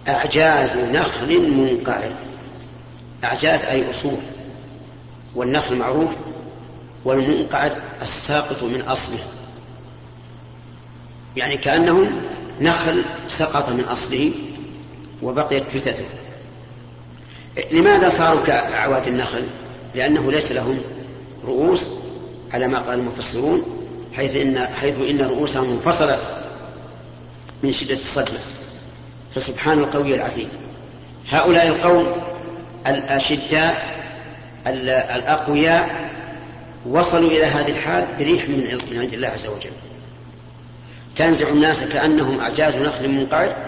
أعجاز 0.08 0.76
نخل 0.76 1.50
منقعر. 1.50 2.12
أعجاز 3.24 3.62
أي 3.62 3.90
أصول. 3.90 4.18
والنخل 5.34 5.76
معروف. 5.76 6.10
والمنقعد 7.04 7.72
الساقط 8.02 8.62
من 8.62 8.80
أصله. 8.80 9.18
يعني 11.36 11.56
كأنهم 11.56 12.10
نخل 12.60 13.04
سقط 13.28 13.68
من 13.68 13.84
أصله. 13.84 14.32
وبقيت 15.22 15.76
جثته 15.76 16.04
لماذا 17.70 18.08
صاروا 18.08 18.46
كأعواد 18.46 19.06
النخل؟ 19.06 19.42
لأنه 19.94 20.32
ليس 20.32 20.52
لهم 20.52 20.80
رؤوس 21.46 21.90
على 22.52 22.68
ما 22.68 22.78
قال 22.78 22.98
المفسرون 22.98 23.62
حيث 24.16 24.36
إن, 24.36 24.66
حيث 24.80 25.00
إن 25.00 25.22
رؤوسهم 25.22 25.70
انفصلت 25.70 26.20
من 27.62 27.72
شدة 27.72 27.94
الصدمة. 27.94 28.38
فسبحان 29.34 29.78
القوي 29.78 30.14
العزيز. 30.14 30.48
هؤلاء 31.30 31.66
القوم 31.66 32.06
الأشداء 32.86 33.98
الأقوياء 34.66 36.10
وصلوا 36.86 37.30
إلى 37.30 37.44
هذه 37.44 37.70
الحال 37.70 38.06
بريح 38.18 38.48
من 38.48 38.98
عند 38.98 39.14
الله 39.14 39.28
عز 39.28 39.46
وجل. 39.46 39.70
تنزع 41.16 41.48
الناس 41.48 41.84
كأنهم 41.84 42.40
أعجاز 42.40 42.76
نخل 42.76 43.08
منقعر 43.08 43.67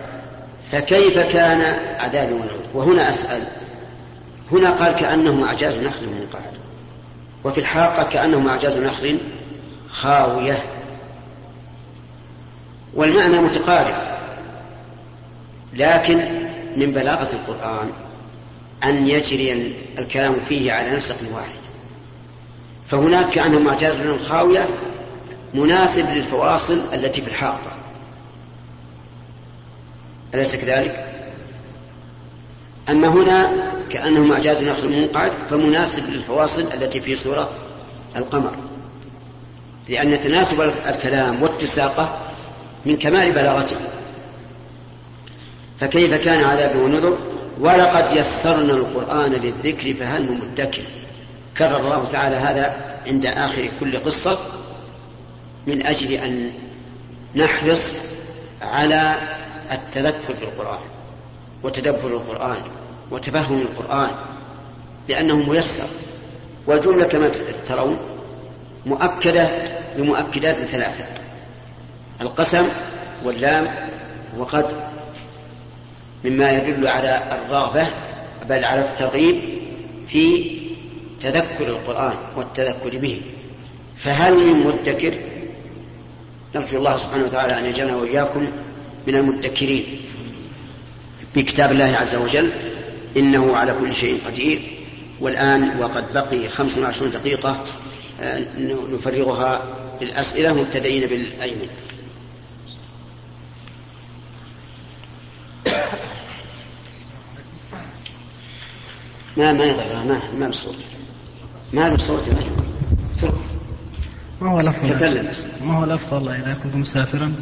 فكيف 0.73 1.19
كان 1.19 1.61
عذابي 2.01 2.33
ونعود 2.33 2.65
وهنا 2.75 3.11
أسأل. 3.11 3.43
هنا 4.53 4.71
قال 4.71 4.93
كأنهم 4.97 5.45
أعجاز 5.45 5.79
نخل 5.79 6.07
منقعر 6.07 6.53
وفي 7.45 7.61
الحاقة 7.61 8.03
كأنهم 8.03 8.49
أعجاز 8.49 8.79
نخل 8.79 9.19
خاوية. 9.91 10.63
والمعنى 12.95 13.39
متقارب. 13.39 13.95
لكن 15.75 16.19
من 16.77 16.93
بلاغة 16.93 17.29
القرآن 17.33 17.91
أن 18.85 19.09
يجري 19.09 19.75
الكلام 19.99 20.37
فيه 20.49 20.73
على 20.73 20.97
نسق 20.97 21.17
واحد. 21.35 21.61
فهناك 22.89 23.31
كأنهم 23.31 23.69
أعجاز 23.69 23.97
نخل 23.97 24.19
خاوية 24.19 24.69
مناسب 25.55 26.07
للفواصل 26.15 26.81
التي 26.95 27.23
في 27.23 27.29
الحاقة. 27.29 27.80
أليس 30.35 30.57
كذلك؟ 30.57 31.07
أما 32.91 33.09
هنا 33.09 33.53
كأنه 33.91 34.35
إعجاز 34.35 34.63
نخل 34.65 34.89
منقعد 34.89 35.33
فمناسب 35.51 36.11
للفواصل 36.11 36.63
التي 36.75 37.01
في 37.01 37.17
سورة 37.17 37.51
القمر 38.17 38.55
لأن 39.89 40.21
تناسب 40.21 40.61
الكلام 40.89 41.43
واتساقه 41.43 42.19
من 42.87 42.97
كمال 42.97 43.33
بلاغته. 43.33 43.77
فكيف 45.81 46.15
كان 46.15 46.45
عذابي 46.45 46.79
ونذر؟ 46.79 47.19
ولقد 47.61 48.17
يسرنا 48.17 48.73
القرآن 48.73 49.33
للذكر 49.33 49.95
فهل 49.95 50.23
من 50.23 50.41
مدكر؟ 50.41 50.83
كرر 51.59 51.77
الله 51.77 52.05
تعالى 52.05 52.37
هذا 52.37 52.77
عند 53.07 53.27
آخر 53.27 53.69
كل 53.81 53.99
قصة 53.99 54.39
من 55.67 55.87
أجل 55.87 56.13
أن 56.13 56.53
نحرص 57.35 57.83
على 58.63 59.15
التذكر 59.73 60.35
بالقرآن 60.41 60.81
وتدبر 61.63 62.07
القرآن 62.07 62.63
وتفهم 63.11 63.61
القرآن 63.61 64.11
لأنه 65.09 65.37
ميسر 65.37 65.89
والجملة 66.67 67.05
كما 67.05 67.31
ترون 67.67 67.99
مؤكدة 68.87 69.49
بمؤكدات 69.97 70.57
ثلاثة 70.57 71.05
القسم 72.21 72.65
واللام 73.25 73.89
وقد 74.39 74.67
مما 76.25 76.53
يدل 76.53 76.89
على 76.89 77.23
الرغبة 77.33 77.87
بل 78.49 78.65
على 78.65 78.81
الترغيب 78.81 79.41
في 80.07 80.51
تذكر 81.21 81.67
القرآن 81.69 82.15
والتذكر 82.37 82.99
به 82.99 83.23
فهل 83.97 84.35
من 84.35 84.67
مدكر؟ 84.67 85.15
نرجو 86.55 86.79
الله 86.79 86.97
سبحانه 86.97 87.25
وتعالى 87.25 87.59
أن 87.59 87.65
يجعلنا 87.65 87.97
وإياكم 87.97 88.47
من 89.07 89.17
المدكرين 89.17 89.85
بكتاب 91.35 91.73
الله 91.73 91.97
عز 92.01 92.15
وجل 92.15 92.51
إنه 93.17 93.57
على 93.57 93.75
كل 93.81 93.95
شيء 93.95 94.21
قدير 94.27 94.63
والآن 95.21 95.81
وقد 95.81 96.13
بقي 96.13 96.49
خمس 96.49 96.79
وعشرون 96.79 97.11
دقيقة 97.11 97.65
آه، 98.21 98.47
نفرغها 98.93 99.63
للأسئلة 100.01 100.55
مبتدئين 100.55 101.07
بالأيمن. 101.07 101.69
ما 109.37 109.53
ما 109.53 109.65
يضر 109.65 110.05
ما 110.05 110.21
ما 110.39 110.47
بالصوت 110.47 110.77
ما 111.73 111.89
بالصوت 111.89 112.27
يا 112.29 112.35
ما 114.41 114.51
هو 114.51 114.61
الأفضل؟ 114.61 115.29
ما 115.65 115.79
هو 115.79 115.85
الأفضل 115.85 116.29
إذا 116.29 116.57
كنت 116.63 116.75
مسافرا؟ 116.75 117.35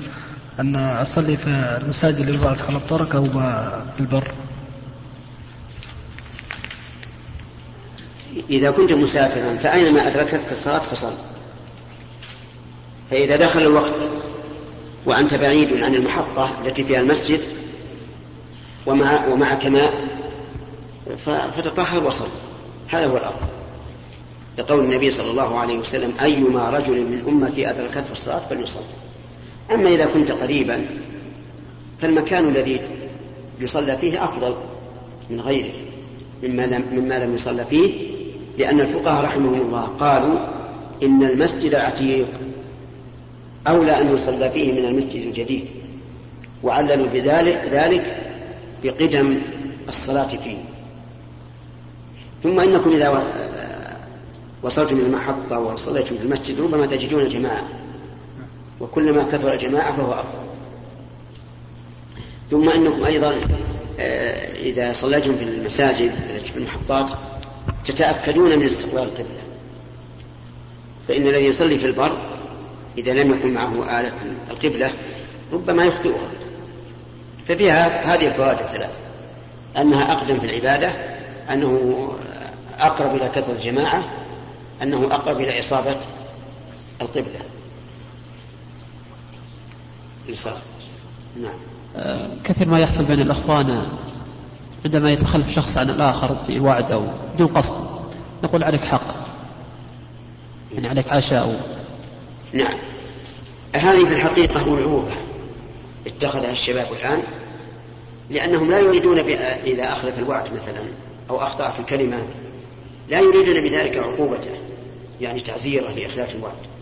أن 0.61 0.77
أصلي 0.77 1.37
في 1.37 1.79
المساجد 1.83 2.29
اللي 2.29 2.44
بعد 2.44 2.57
خلف 2.57 2.87
طرق 2.88 3.16
أو 3.16 3.25
في 3.94 4.01
البر. 4.01 4.35
إذا 8.51 8.71
كنت 8.71 8.92
مسافرا 8.92 9.57
فأينما 9.57 10.09
أدركتك 10.09 10.53
الصلاة 10.53 10.79
فصل. 10.79 11.12
فإذا 13.11 13.37
دخل 13.37 13.61
الوقت 13.61 14.07
وأنت 15.07 15.35
بعيد 15.35 15.83
عن 15.83 15.94
المحطة 15.94 16.51
التي 16.66 16.85
فيها 16.85 17.01
المسجد 17.01 17.40
ومع 18.87 19.27
ومعك 19.27 19.66
ماء 19.66 19.92
فتطهر 21.27 22.05
وصل. 22.05 22.29
هذا 22.88 23.07
هو 23.07 23.16
الأفضل 23.16 23.47
لقول 24.59 24.85
النبي 24.85 25.11
صلى 25.11 25.31
الله 25.31 25.59
عليه 25.59 25.79
وسلم 25.79 26.12
أيما 26.21 26.71
رجل 26.71 27.05
من 27.05 27.25
أمتي 27.29 27.71
أدركته 27.71 28.12
الصلاة 28.12 28.38
فليصلي. 28.38 28.83
أما 29.74 29.90
إذا 29.90 30.07
كنت 30.07 30.31
قريبا 30.31 30.87
فالمكان 32.00 32.48
الذي 32.48 32.81
يصلى 33.61 33.96
فيه 33.96 34.24
أفضل 34.24 34.54
من 35.31 35.40
غيره 35.40 35.72
مما 36.42 37.18
لم, 37.18 37.35
يصلى 37.35 37.64
فيه 37.64 37.92
لأن 38.59 38.81
الفقهاء 38.81 39.24
رحمهم 39.24 39.61
الله 39.61 39.83
قالوا 39.83 40.38
إن 41.02 41.22
المسجد 41.22 41.74
عتيق 41.74 42.26
أولى 43.68 44.00
أن 44.00 44.14
يصلى 44.14 44.50
فيه 44.50 44.72
من 44.72 44.85
المسجد 44.85 45.26
الجديد 45.26 45.64
وعللوا 46.62 47.07
بذلك 47.07 47.68
ذلك 47.72 48.16
بقدم 48.85 49.38
الصلاة 49.88 50.26
فيه. 50.26 50.57
ثم 52.42 52.61
إنكم 52.61 52.90
إذا 52.90 53.24
وصلتم 54.62 54.96
إلى 54.96 55.07
المحطة 55.07 55.59
وصليتم 55.59 56.16
في 56.16 56.22
المسجد 56.22 56.61
ربما 56.61 56.87
تجدون 56.87 57.28
جماعة 57.28 57.68
وكلما 58.81 59.23
كثر 59.33 59.53
الجماعة 59.53 59.97
فهو 59.97 60.12
أفضل. 60.12 60.49
ثم 62.51 62.69
إنكم 62.69 63.05
أيضا 63.05 63.41
آه، 64.01 64.55
إذا 64.55 64.93
صليتم 64.93 65.37
في 65.37 65.45
المساجد 65.45 66.12
التي 66.31 66.53
في 66.53 66.59
المحطات 66.59 67.12
تتأكدون 67.85 68.59
من 68.59 68.64
استقبال 68.64 69.03
القبلة. 69.03 69.43
فإن 71.09 71.27
الذي 71.27 71.45
يصلي 71.45 71.79
في 71.79 71.87
البر 71.87 72.19
إذا 72.99 73.12
لم 73.12 73.33
يكن 73.33 73.55
معه 73.55 74.01
آلة 74.01 74.12
القبلة 74.51 74.93
ربما 75.53 75.85
يخطئها. 75.85 76.31
ففيها 77.49 78.14
هذه 78.14 78.27
الفوائد 78.27 78.59
الثلاث 78.59 78.99
أنها 79.77 80.12
أقدم 80.12 80.41
في 80.41 80.47
العبادة 80.47 80.93
أنه 81.53 82.09
أقرب 82.79 83.17
إلى 83.17 83.29
كثرة 83.29 83.53
الجماعة 83.53 84.11
أنه 84.83 85.09
أقرب 85.11 85.41
إلى 85.41 85.61
إصابة 85.61 85.97
القبلة. 87.03 87.41
نعم. 91.43 91.59
آه، 91.97 92.29
كثير 92.45 92.69
ما 92.69 92.81
يحصل 92.81 93.05
بين 93.05 93.21
الأخوان 93.21 93.87
عندما 94.85 95.11
يتخلف 95.11 95.51
شخص 95.51 95.79
عن 95.79 95.91
الآخر 95.91 96.37
في 96.47 96.61
وعد 96.61 96.93
أو 96.93 97.05
بدون 97.35 97.49
قصد. 97.49 97.75
نقول 98.45 98.64
عليك 98.64 98.85
حق. 98.85 99.29
يعني 100.75 100.88
عليك 100.88 101.12
عشاء 101.12 101.79
نعم. 102.53 102.77
هذه 103.75 104.05
في 104.05 104.14
الحقيقة 104.14 104.79
ألعوبة 104.79 105.12
اتخذها 106.07 106.51
الشباب 106.51 106.87
الآن 106.93 107.23
لأنهم 108.31 108.71
لا 108.71 108.79
يريدون 108.79 109.19
إذا 109.67 109.93
أخلف 109.93 110.19
الوعد 110.19 110.53
مثلا 110.53 110.83
أو 111.31 111.43
أخطأ 111.43 111.71
في 111.71 111.81
الكلمات 111.81 112.27
لا 113.09 113.21
يريدون 113.21 113.61
بذلك 113.61 113.97
عقوبته 113.97 114.51
يعني 115.21 115.41
تعزيره 115.41 115.91
لإخلاف 115.91 116.35
الوعد. 116.35 116.78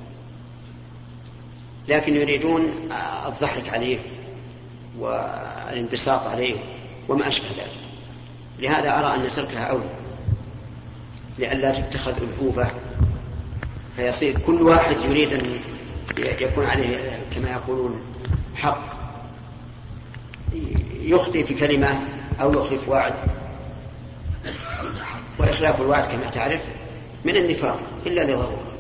لكن 1.88 2.14
يريدون 2.14 2.88
الضحك 3.26 3.68
عليه 3.68 3.98
والانبساط 4.98 6.26
عليه 6.26 6.54
وما 7.08 7.28
أشبه 7.28 7.46
ذلك. 7.48 7.70
لهذا 8.58 8.98
أرى 8.98 9.14
أن 9.14 9.30
تركها 9.30 9.64
أولى. 9.64 9.94
لئلا 11.38 11.70
تتخذ 11.72 12.14
ألعوبة 12.22 12.70
فيصير 13.96 14.38
كل 14.46 14.62
واحد 14.62 15.00
يريد 15.00 15.32
أن 15.32 15.60
يكون 16.18 16.66
عليه 16.66 17.18
كما 17.34 17.50
يقولون 17.50 18.00
حق. 18.56 18.96
يخطئ 21.00 21.44
في 21.44 21.54
كلمة 21.54 22.00
أو 22.40 22.52
يخلف 22.52 22.88
وعد 22.88 23.14
وإخلاف 25.38 25.80
الوعد 25.80 26.06
كما 26.06 26.26
تعرف 26.26 26.60
من 27.24 27.36
النفاق 27.36 27.80
إلا 28.06 28.20
لضرورة. 28.22 28.75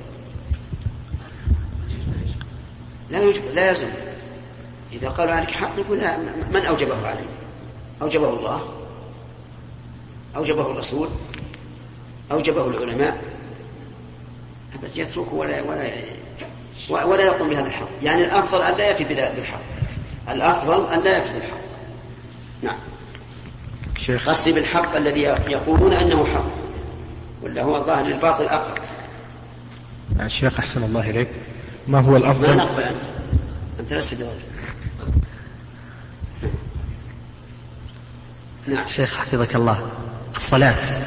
لا 3.10 3.22
يجب 3.22 3.42
لا 3.54 3.70
يلزم. 3.70 3.88
إذا 4.92 5.08
قال 5.08 5.30
عليك 5.30 5.50
حق 5.50 5.72
يقول 5.78 5.98
لا 5.98 6.18
من 6.50 6.66
أوجبه 6.68 7.08
علي 7.08 7.24
أوجبه 8.02 8.28
الله. 8.28 8.74
أوجبه 10.36 10.70
الرسول. 10.70 11.08
أوجبه 12.32 12.66
العلماء. 12.66 13.22
أبد 14.74 14.96
يتركه 14.96 15.34
ولا 15.34 15.62
ولا 15.62 15.90
ولا 16.90 17.24
يقوم 17.24 17.48
بهذا 17.48 17.66
الحق. 17.66 17.88
يعني 18.02 18.24
الأفضل 18.24 18.62
أن 18.62 18.76
لا 18.76 18.90
يفي 18.90 19.04
بالحق. 19.04 19.60
الأفضل 20.28 20.92
أن 20.92 21.00
لا 21.00 21.18
يفي 21.18 21.32
بالحق. 21.32 21.60
نعم. 22.62 22.78
شيخ. 23.98 24.28
قصدي 24.28 24.52
بالحق 24.52 24.96
الذي 24.96 25.22
يقولون 25.22 25.92
أنه 25.92 26.26
حق. 26.26 26.50
ولا 27.42 27.62
هو 27.62 27.76
الظاهر 27.76 28.06
الباطل 28.06 28.44
أقرب. 28.44 28.78
الشيخ 30.20 30.58
أحسن 30.58 30.84
الله 30.84 31.10
إليك. 31.10 31.28
ما 31.88 32.00
هو 32.00 32.16
الأفضل؟ 32.16 32.48
ما 32.48 32.54
نقبل 32.54 32.82
أنت؟ 32.82 33.04
أنت 33.80 33.92
لست 33.92 34.14
بذلك 34.14 34.56
نعم. 38.66 38.86
شيخ 38.86 39.16
حفظك 39.16 39.56
الله. 39.56 39.90
الصلاة 40.36 41.06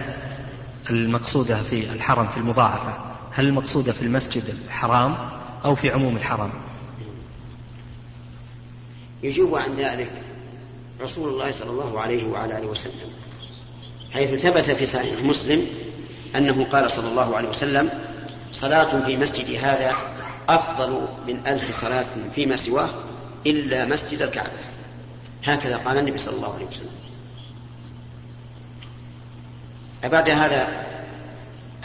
المقصودة 0.89 1.63
في 1.63 1.93
الحرم 1.93 2.27
في 2.27 2.37
المضاعفة 2.37 2.97
هل 3.31 3.47
المقصودة 3.47 3.93
في 3.93 4.01
المسجد 4.01 4.43
الحرام 4.67 5.15
أو 5.65 5.75
في 5.75 5.91
عموم 5.91 6.17
الحرم؟ 6.17 6.51
يجوب 9.23 9.55
عن 9.55 9.75
ذلك 9.75 10.11
رسول 11.01 11.29
الله 11.29 11.51
صلى 11.51 11.69
الله 11.69 11.99
عليه 11.99 12.27
وعلى 12.27 12.57
آله 12.57 12.67
وسلم 12.67 13.09
حيث 14.11 14.41
ثبت 14.41 14.71
في 14.71 14.85
صحيح 14.85 15.23
مسلم 15.23 15.65
أنه 16.35 16.65
قال 16.65 16.91
صلى 16.91 17.07
الله 17.07 17.37
عليه 17.37 17.49
وسلم 17.49 17.89
صلاة 18.51 19.05
في 19.05 19.17
مسجد 19.17 19.55
هذا 19.63 19.95
أفضل 20.49 21.07
من 21.27 21.47
ألف 21.47 21.81
صلاة 21.81 22.05
فيما 22.35 22.57
سواه 22.57 22.89
إلا 23.45 23.85
مسجد 23.85 24.21
الكعبة. 24.21 24.49
هكذا 25.43 25.77
قال 25.77 25.97
النبي 25.97 26.17
صلى 26.17 26.35
الله 26.35 26.53
عليه 26.53 26.65
وسلم. 26.65 26.95
أبعد 30.03 30.29
هذا 30.29 30.85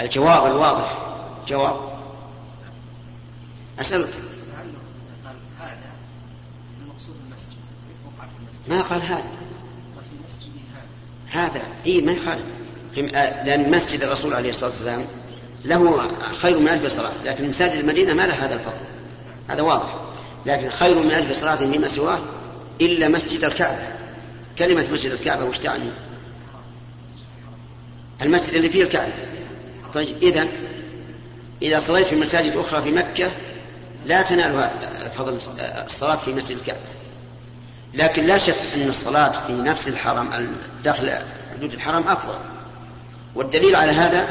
الجواب 0.01 0.47
الواضح. 0.47 0.99
جواب. 1.47 1.99
أسألك 3.81 4.09
ما 8.69 8.83
قال 8.83 9.03
هذا؟ 9.03 9.31
هذا 11.31 11.63
إي 11.87 12.01
ما 12.01 12.13
يخالف 12.13 12.45
لأن 13.45 13.71
مسجد 13.71 14.03
الرسول 14.03 14.35
عليه 14.35 14.51
الصلاة 14.51 14.71
والسلام 14.71 15.05
له 15.65 16.11
خير 16.33 16.59
من 16.59 16.69
ألف 16.69 16.93
صلاة 16.93 17.13
لكن 17.25 17.49
مساجد 17.49 17.79
المدينة 17.79 18.15
ما 18.15 18.27
له 18.27 18.45
هذا 18.45 18.55
الفضل 18.55 18.85
هذا 19.49 19.63
واضح. 19.63 19.95
لكن 20.47 20.71
خير 20.71 20.99
من 20.99 21.11
ألف 21.11 21.41
صلاة 21.41 21.57
فيما 21.57 21.89
سواه 21.89 22.19
إلا 22.81 23.09
مسجد 23.09 23.45
الكعبة. 23.45 23.89
كلمة 24.59 24.87
مسجد 24.93 25.11
الكعبة 25.11 25.45
وش 25.45 25.59
تعني؟ 25.59 25.91
المسجد 28.23 28.55
اللي 28.55 28.69
فيه 28.69 28.85
الكعبة. 28.85 29.13
طيب 29.95 30.17
إذا 30.23 30.47
إذا 31.63 31.79
صليت 31.79 32.07
في 32.07 32.17
مساجد 32.17 32.57
أخرى 32.57 32.83
في 32.83 32.91
مكة 32.91 33.33
لا 34.07 34.23
تنال 34.23 34.71
فضل 35.17 35.39
الصلاة 35.87 36.17
في 36.17 36.33
مسجد 36.33 36.57
الكعبة. 36.57 36.79
لكن 37.95 38.27
لا 38.27 38.39
شك 38.39 38.57
أن 38.77 38.89
الصلاة 38.89 39.47
في 39.47 39.53
نفس 39.53 39.89
الحرم 39.89 40.53
داخل 40.85 41.13
حدود 41.55 41.73
الحرم 41.73 42.09
أفضل. 42.09 42.39
والدليل 43.35 43.77
على 43.77 43.93
هذا 43.93 44.29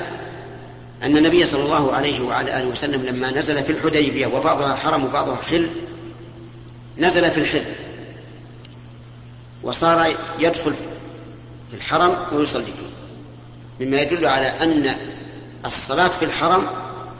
أن 1.03 1.17
النبي 1.17 1.45
صلى 1.45 1.63
الله 1.63 1.93
عليه 1.93 2.21
وعلى 2.21 2.59
آله 2.59 2.67
وسلم 2.67 3.05
لما 3.05 3.31
نزل 3.31 3.63
في 3.63 3.71
الحديبية 3.71 4.27
وبعضها 4.27 4.75
حرم 4.75 5.05
وبعضها 5.05 5.35
حل 5.35 5.69
نزل 6.97 7.31
في 7.31 7.39
الحل. 7.39 7.65
وصار 9.63 10.15
يدخل 10.39 10.73
في 11.71 11.77
الحرم 11.77 12.17
ويصلي 12.31 12.63
فيه. 12.63 13.85
مما 13.85 14.01
يدل 14.01 14.27
على 14.27 14.47
أن 14.47 14.95
الصلاة 15.65 16.07
في 16.07 16.25
الحرم 16.25 16.67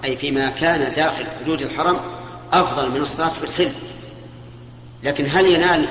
أي 0.05 0.17
فيما 0.17 0.49
كان 0.49 0.93
داخل 0.93 1.25
حدود 1.41 1.61
الحرم 1.61 1.99
أفضل 2.53 2.91
من 2.91 3.01
الصلاة 3.01 3.29
في 3.29 3.43
الحل. 3.43 3.71
لكن 5.03 5.25
هل 5.29 5.45
ينال 5.45 5.87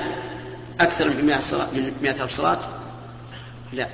أكثر 0.79 1.09
من 1.09 1.25
مئة 1.25 1.39
صلاة 1.39 1.67
من 1.73 1.91
مئة 2.01 2.23
ألف 2.23 2.37
صلاة؟ 2.37 2.59
لا 3.73 3.87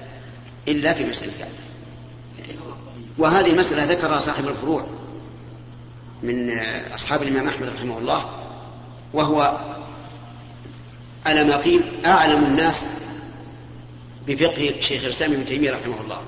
إلا 0.67 0.93
في 0.93 1.05
مسألة 1.05 1.31
الكعبة 1.33 2.68
وهذه 3.19 3.51
المسألة 3.51 3.83
ذكرها 3.83 4.19
صاحب 4.19 4.47
الفروع 4.47 4.85
من 6.23 6.59
أصحاب 6.95 7.21
الإمام 7.23 7.47
أحمد 7.47 7.69
رحمه 7.69 7.97
الله 7.97 8.29
وهو 9.13 9.59
على 11.25 11.43
ما 11.43 11.57
قيل 11.57 11.81
أعلم 12.05 12.45
الناس 12.45 12.85
بفقه 14.27 14.75
شيخ 14.79 15.03
الإسلام 15.03 15.33
ابن 15.33 15.45
تيمية 15.45 15.71
رحمه 15.71 16.01
الله. 16.01 16.21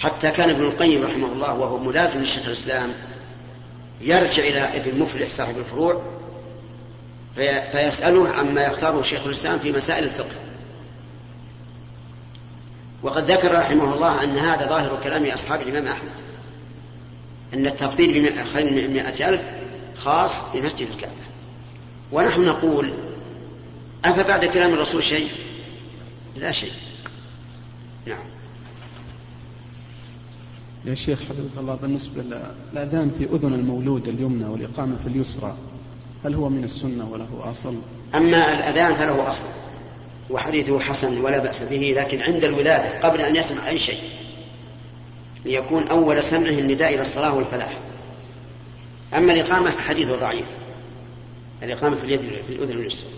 حتى 0.00 0.30
كان 0.30 0.50
ابن 0.50 0.64
القيم 0.64 1.04
رحمه 1.04 1.32
الله 1.32 1.54
وهو 1.54 1.78
ملازم 1.78 2.20
لشيخ 2.22 2.46
الإسلام 2.46 2.92
يرجع 4.00 4.42
إلى 4.42 4.60
ابن 4.60 4.98
مفلح 4.98 5.30
صاحب 5.30 5.58
الفروع 5.58 6.02
فيسأله 7.72 8.28
عما 8.28 8.62
يختاره 8.64 9.02
شيخ 9.02 9.26
الإسلام 9.26 9.58
في 9.58 9.72
مسائل 9.72 10.04
الفقه. 10.04 10.36
وقد 13.02 13.30
ذكر 13.30 13.58
رحمه 13.58 13.94
الله 13.94 14.24
أن 14.24 14.30
هذا 14.30 14.68
ظاهر 14.68 14.98
كلام 15.04 15.26
أصحاب 15.26 15.60
الإمام 15.60 15.86
أحمد. 15.86 16.10
أن 17.54 17.66
التفضيل 17.66 18.32
بخير 18.42 18.88
من 18.88 18.98
ألف 18.98 19.40
خاص 19.96 20.56
بمسجد 20.56 20.88
الكعبة. 20.94 21.12
ونحن 22.12 22.44
نقول 22.44 22.92
أفبعد 24.04 24.44
كلام 24.44 24.72
الرسول 24.72 25.02
شيء؟ 25.02 25.28
لا 26.36 26.52
شيء. 26.52 26.72
نعم. 28.06 28.24
يا 30.84 30.94
شيخ 30.94 31.22
حفظك 31.22 31.58
الله 31.58 31.74
بالنسبة 31.74 32.22
للأذان 32.22 33.10
في 33.18 33.24
أذن 33.24 33.54
المولود 33.54 34.08
اليمنى 34.08 34.44
والإقامة 34.44 34.96
في 34.96 35.06
اليسرى 35.06 35.56
هل 36.24 36.34
هو 36.34 36.48
من 36.48 36.64
السنة 36.64 37.08
وله 37.10 37.50
أصل؟ 37.50 37.74
أما 38.14 38.52
الأذان 38.52 38.94
فله 38.94 39.30
أصل. 39.30 39.46
وحديثه 40.30 40.80
حسن 40.80 41.20
ولا 41.20 41.38
بأس 41.38 41.62
به 41.62 41.94
لكن 41.96 42.22
عند 42.22 42.44
الولادة 42.44 43.08
قبل 43.08 43.20
أن 43.20 43.36
يسمع 43.36 43.68
أي 43.68 43.78
شيء 43.78 44.02
ليكون 45.44 45.88
أول 45.88 46.22
سمعه 46.22 46.50
النداء 46.50 46.94
إلى 46.94 47.02
الصلاة 47.02 47.34
والفلاح. 47.34 47.72
أما 49.14 49.32
الإقامة 49.32 49.70
فحديثه 49.70 50.16
ضعيف. 50.16 50.46
الإقامة 51.62 51.96
في 51.96 52.04
اليد 52.04 52.20
في 52.20 52.52
الأذن 52.52 52.70
اليسرى 52.70 53.08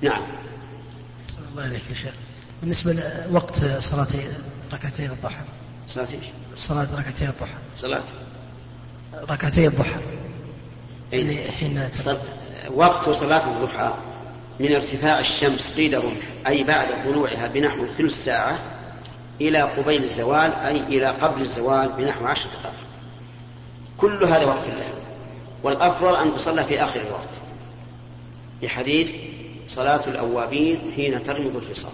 نعم. 0.00 0.22
الله 1.52 1.62
عليك 1.62 1.82
يا 1.90 1.94
شيخ. 1.94 2.14
بالنسبة 2.60 2.92
لوقت 3.30 3.64
صلاة 3.64 4.06
ركعتين 4.72 5.10
الضحى. 5.10 5.44
صلاة 5.88 6.04
إيش؟ 6.04 6.24
صلاة 6.54 6.88
ركعتين 6.98 7.28
الضحى. 7.28 7.58
صلاة. 7.76 8.02
ركعتي 9.14 9.66
الضحى. 9.66 10.00
يعني 11.12 11.50
حين 11.50 11.88
وقت 12.70 13.10
صلاة 13.10 13.52
الضحى. 13.52 13.94
من 14.60 14.74
ارتفاع 14.74 15.20
الشمس 15.20 15.72
قيد 15.76 15.94
رمح 15.94 16.22
أي 16.46 16.64
بعد 16.64 16.88
طلوعها 17.04 17.46
بنحو 17.46 17.86
ثلث 17.86 18.24
ساعة 18.24 18.58
إلى 19.40 19.62
قبيل 19.62 20.02
الزوال 20.02 20.52
أي 20.54 20.80
إلى 20.80 21.06
قبل 21.06 21.40
الزوال 21.40 21.88
بنحو 21.88 22.26
عشر 22.26 22.48
دقائق. 22.48 22.74
كل 23.98 24.24
هذا 24.24 24.44
وقت 24.44 24.66
له 24.66 24.94
والأفضل 25.62 26.16
أن 26.16 26.34
تصلى 26.34 26.64
في 26.64 26.84
آخر 26.84 27.00
الوقت. 27.00 27.28
لحديث 28.62 29.10
صلاة 29.68 30.00
الأوابين 30.06 30.92
حين 30.96 31.22
ترمض 31.22 31.56
الفصال 31.56 31.92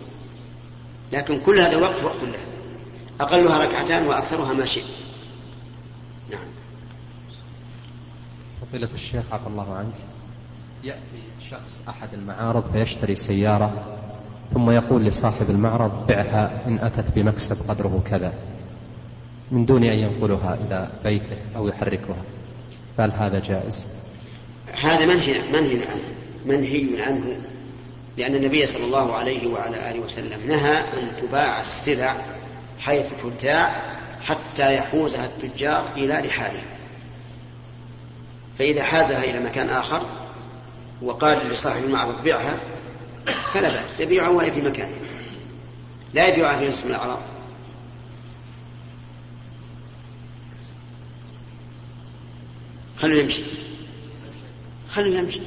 لكن 1.12 1.40
كل 1.40 1.60
هذا 1.60 1.72
الوقت 1.72 2.02
وقت 2.02 2.22
له 2.22 2.38
أقلها 3.20 3.58
ركعتان 3.58 4.06
وأكثرها 4.06 4.52
ما 4.52 4.64
شئت. 4.64 4.84
نعم. 6.30 6.48
فضيلة 8.62 8.88
الشيخ 8.94 9.24
عفى 9.32 9.46
الله 9.46 9.74
عنك. 9.74 10.09
يأتي 10.84 11.22
شخص 11.50 11.82
أحد 11.88 12.08
المعارض 12.14 12.72
فيشتري 12.72 13.14
سيارة 13.14 13.72
ثم 14.54 14.70
يقول 14.70 15.04
لصاحب 15.04 15.50
المعرض 15.50 16.06
بعها 16.06 16.62
إن 16.66 16.78
أتت 16.78 17.14
بمكسب 17.14 17.70
قدره 17.70 18.02
كذا. 18.10 18.32
من 19.50 19.64
دون 19.64 19.84
أن 19.84 19.98
ينقلها 19.98 20.58
إلى 20.66 20.88
بيته 21.04 21.36
أو 21.56 21.68
يحركها. 21.68 22.22
فهل 22.96 23.10
هذا 23.10 23.38
جائز؟ 23.38 23.88
هذا 24.82 25.06
منهي 25.06 25.42
منهي 25.52 25.84
عنه 25.84 26.02
منهي 26.46 27.02
عنه 27.02 27.36
لأن 28.18 28.34
النبي 28.34 28.66
صلى 28.66 28.84
الله 28.84 29.16
عليه 29.16 29.46
وعلى 29.46 29.90
آله 29.90 30.00
وسلم 30.00 30.48
نهى 30.48 30.78
أن 30.78 31.16
تباع 31.22 31.60
السلع 31.60 32.16
حيث 32.80 33.06
تبتاع 33.22 33.82
حتى 34.22 34.76
يحوزها 34.76 35.24
التجار 35.24 35.84
إلى 35.96 36.20
رحالهم 36.20 36.64
فإذا 38.58 38.82
حازها 38.82 39.24
إلى 39.24 39.40
مكان 39.40 39.68
آخر 39.68 40.02
وقال 41.02 41.48
لصاحب 41.48 41.84
المعرض 41.84 42.22
بيعها 42.22 42.60
فلا 43.26 43.68
بأس 43.68 44.00
يبيعها 44.00 44.28
وهي 44.28 44.52
في 44.52 44.60
مكانه. 44.60 44.94
لا 46.14 46.26
يبيعها 46.26 46.58
في 46.58 46.68
نصف 46.68 46.86
الأعراض. 46.86 47.20
خلوا 52.98 53.16
يمشي. 53.16 53.42
خلوا 54.90 55.14
يمشي 55.14 55.40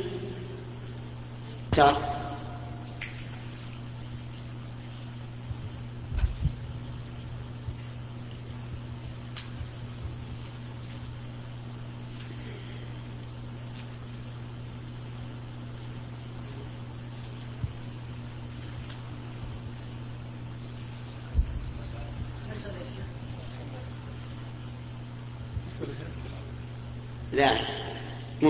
لا 27.33 27.57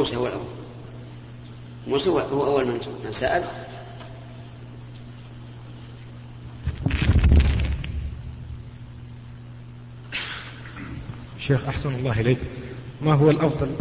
موسى 0.04 0.16
هو 0.16 0.28
الأول. 0.28 0.46
موسى 1.88 2.10
هو 2.10 2.20
أول 2.20 2.66
من 2.66 3.12
سأل. 3.12 3.44
شيخ 11.40 11.66
أحسن 11.68 11.96
الله 11.96 12.20
إليك. 12.20 12.38
ما 13.02 13.14
هو 13.14 13.30
الأفضل 13.30 13.76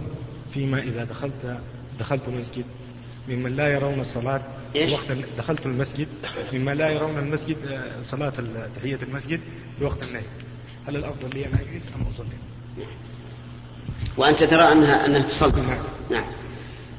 فيما 0.55 0.79
إذا 0.83 1.05
دخلت 1.05 1.61
دخلت 1.99 2.29
المسجد؟ 2.29 2.65
ممن 3.29 3.57
لا 3.57 3.69
يرون 3.69 4.01
الصلاة 4.01 4.43
إيش؟ 4.77 4.93
وقت 4.93 5.13
دخلت 5.39 5.67
المسجد. 5.67 6.09
ممن 6.53 6.73
لا 6.73 6.89
يرون 6.89 7.19
المسجد 7.19 7.57
آه، 7.67 8.03
صلاة 8.03 8.33
تحية 8.77 8.99
المسجد 9.03 9.41
بوقت 9.81 10.03
النهي. 10.03 10.25
هل 10.89 10.97
الأفضل 10.97 11.31
لي 11.35 11.47
أن 11.47 11.53
أجلس 11.55 11.89
أم 11.97 12.07
أصلي؟ 12.07 12.37
وأنت 14.17 14.43
ترى 14.43 14.73
أنها 14.73 15.07
أنها 15.07 15.23
تصلي 15.23 15.53
نعم. 16.11 16.25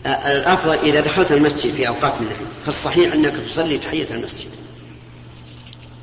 آه، 0.05 0.09
الأفضل 0.09 0.77
إذا 0.77 1.01
دخلت 1.01 1.31
المسجد 1.31 1.73
في 1.73 1.87
أوقات 1.87 2.21
النهي 2.21 2.35
فالصحيح 2.65 3.13
أنك 3.13 3.33
تصلي 3.47 3.77
تحية 3.77 4.07
المسجد. 4.11 4.49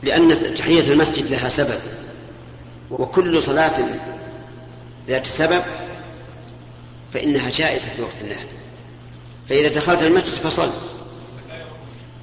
لأن 0.02 0.54
تحية 0.54 0.92
المسجد 0.92 1.30
لها 1.30 1.48
سبب. 1.48 1.78
وكل 2.90 3.42
صلاة 3.42 3.72
ذات 5.08 5.26
سبب 5.26 5.62
فإنها 7.14 7.50
جائزة 7.50 7.88
في 7.96 8.02
وقت 8.02 8.14
النهي 8.22 8.46
فإذا 9.48 9.68
دخلت 9.68 10.02
المسجد 10.02 10.34
فصل. 10.34 10.70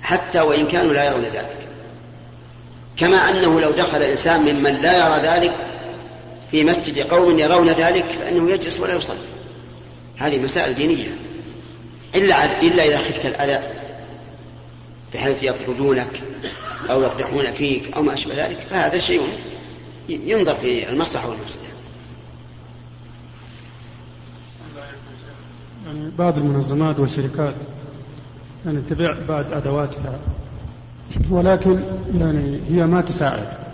حتى 0.01 0.41
وإن 0.41 0.67
كانوا 0.67 0.93
لا 0.93 1.03
يرون 1.03 1.23
ذلك. 1.23 1.57
كما 2.97 3.17
أنه 3.17 3.61
لو 3.61 3.71
دخل 3.71 4.01
إنسان 4.01 4.41
ممن 4.41 4.81
لا 4.81 5.07
يرى 5.07 5.27
ذلك 5.27 5.53
في 6.51 6.63
مسجد 6.63 6.99
قوم 6.99 7.39
يرون 7.39 7.69
ذلك 7.69 8.05
فإنه 8.05 8.51
يجلس 8.51 8.79
ولا 8.79 8.95
يصلي. 8.95 9.17
هذه 10.17 10.43
مسائل 10.43 10.73
دينية. 10.73 11.17
إلا 12.15 12.61
إلا 12.61 12.85
إذا 12.85 12.97
خفت 12.97 13.25
الأذى 13.25 13.63
بحيث 15.13 15.43
يطردونك 15.43 16.21
أو 16.89 17.01
يقدحون 17.01 17.51
فيك 17.51 17.93
أو 17.95 18.01
ما 18.01 18.13
أشبه 18.13 18.45
ذلك 18.45 18.57
فهذا 18.69 18.99
شيء 18.99 19.21
ينظر 20.09 20.55
في 20.55 20.89
المصلحة 20.89 21.29
والمفسدة 21.29 21.63
يعني 25.85 26.11
بعض 26.17 26.37
المنظمات 26.37 26.99
والشركات 26.99 27.53
يعني 28.65 28.81
تبيع 28.81 29.15
بعض 29.29 29.53
أدواتها 29.53 30.19
ولكن 31.31 31.79
يعني 32.19 32.59
هي 32.69 32.85
ما 32.85 33.01
تساعد. 33.01 33.66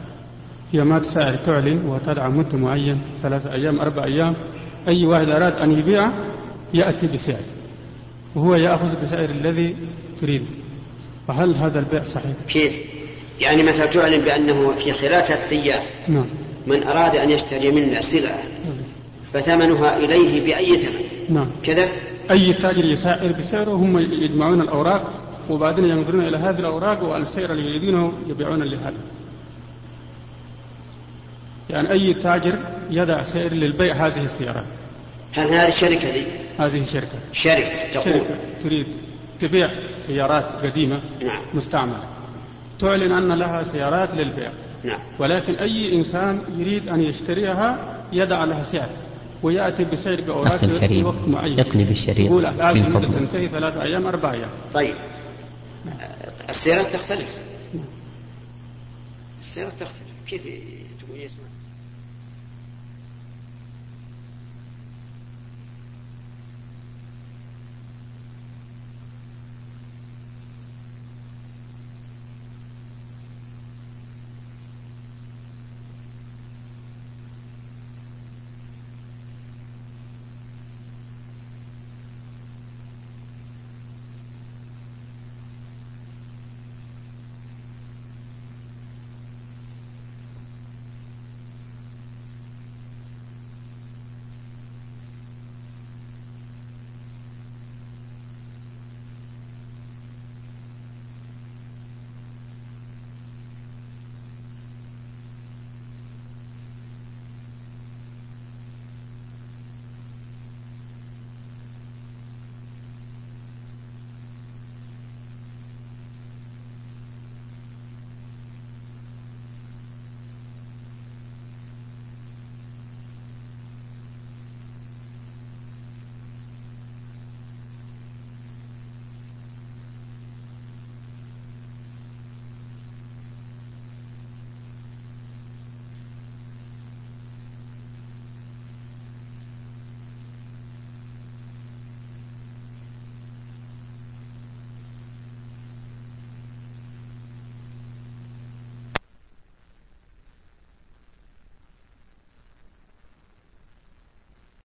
هي 0.74 0.84
ما 0.84 1.00
تساعد 1.00 1.44
تعلن 1.44 1.86
وتدعى 1.88 2.30
مدة 2.30 2.58
معين 2.58 3.02
ثلاثة 3.22 3.54
أيام 3.54 3.80
أربع 3.80 4.04
أيام. 4.04 4.34
أي 4.88 5.06
واحد 5.06 5.30
أراد 5.30 5.60
أن 5.60 5.80
يبيع 5.80 6.10
يأتي 6.74 7.08
بسعر 7.08 7.44
وهو 8.36 8.56
يأخذ 8.56 9.04
بسعر 9.04 9.30
الذي 9.30 9.76
تريد. 10.22 10.46
فهل 11.28 11.56
هذا 11.56 11.80
البيع 11.80 12.04
صحيح؟ 12.04 12.32
كيف؟ 12.50 12.74
يعني 13.42 13.64
مثلا 13.64 13.86
تعلن 13.86 14.22
بأنه 14.22 14.74
في 14.76 14.94
خلال 14.94 15.24
ثلاثة 15.24 15.56
أيام 15.56 15.84
نعم. 16.08 16.26
من 16.68 16.84
أراد 16.84 17.16
أن 17.16 17.30
يشتري 17.30 17.72
منا 17.72 18.02
سلعة 18.02 18.44
فثمنها 19.34 19.98
إليه 19.98 20.46
بأي 20.46 20.78
ثمن؟ 20.78 21.04
نعم. 21.30 21.48
كذا؟ 21.64 21.90
أي 22.32 22.54
تاجر 22.54 22.86
يسعر 22.86 23.32
بسعره 23.40 23.72
هم 23.72 24.00
يجمعون 24.00 24.62
الأوراق 24.62 25.12
وبعدين 25.50 25.86
ينظرون 25.86 26.28
إلى 26.28 26.38
هذه 26.38 26.60
الأوراق 26.60 27.04
والسعر 27.04 27.52
اللي 27.52 27.70
يريدونه 27.70 28.14
يبيعون 28.30 28.64
لهذا. 28.64 28.94
يعني 31.70 31.92
أي 31.92 32.14
تاجر 32.14 32.56
يدع 32.90 33.24
سعر 33.24 33.54
للبيع 33.54 34.08
هذه 34.08 34.24
السيارات. 34.26 34.66
هل 35.34 35.48
هذه 35.48 35.68
الشركة 35.68 36.10
ذي؟ 36.10 36.26
هذه 36.60 36.86
شركة. 36.86 37.18
شركة 37.34 37.92
تقول. 37.92 38.14
شركة 38.14 38.36
تريد 38.64 38.86
تبيع 39.40 39.72
سيارات 40.08 40.46
قديمة 40.66 41.00
نعم. 41.26 41.42
مستعملة. 41.54 42.04
تعلن 42.80 43.12
أن 43.12 43.40
لها 43.40 43.64
سيارات 43.64 44.14
للبيع. 44.14 44.50
نعم. 44.84 45.00
ولكن 45.20 45.56
أي 45.56 45.96
إنسان 45.96 46.42
يريد 46.58 46.90
أن 46.90 47.02
يشتريها 47.02 47.78
يدع 48.12 48.44
لها 48.44 48.64
سعر 48.64 48.90
ويأتي 49.44 49.84
بسعر 49.84 50.22
بأوراق 50.22 50.66
في 50.66 51.04
وقت 51.04 51.28
معين. 51.28 51.60
اقلب 51.60 51.92
الشريط 51.92 52.20
يقول 52.20 52.46
فضلك. 52.52 53.14
تنتهي 53.14 53.48
ثلاث 53.50 53.78
أيام 53.78 54.08
أربع 54.08 54.32
أيام. 54.32 54.50
طيب. 54.74 54.96
السيارات 56.50 56.86
تختلف. 56.88 57.38
السيارات 59.42 59.74
تختلف. 59.74 60.13
كيف 60.28 60.42
تقول 61.00 61.20
يسمع 61.22 61.46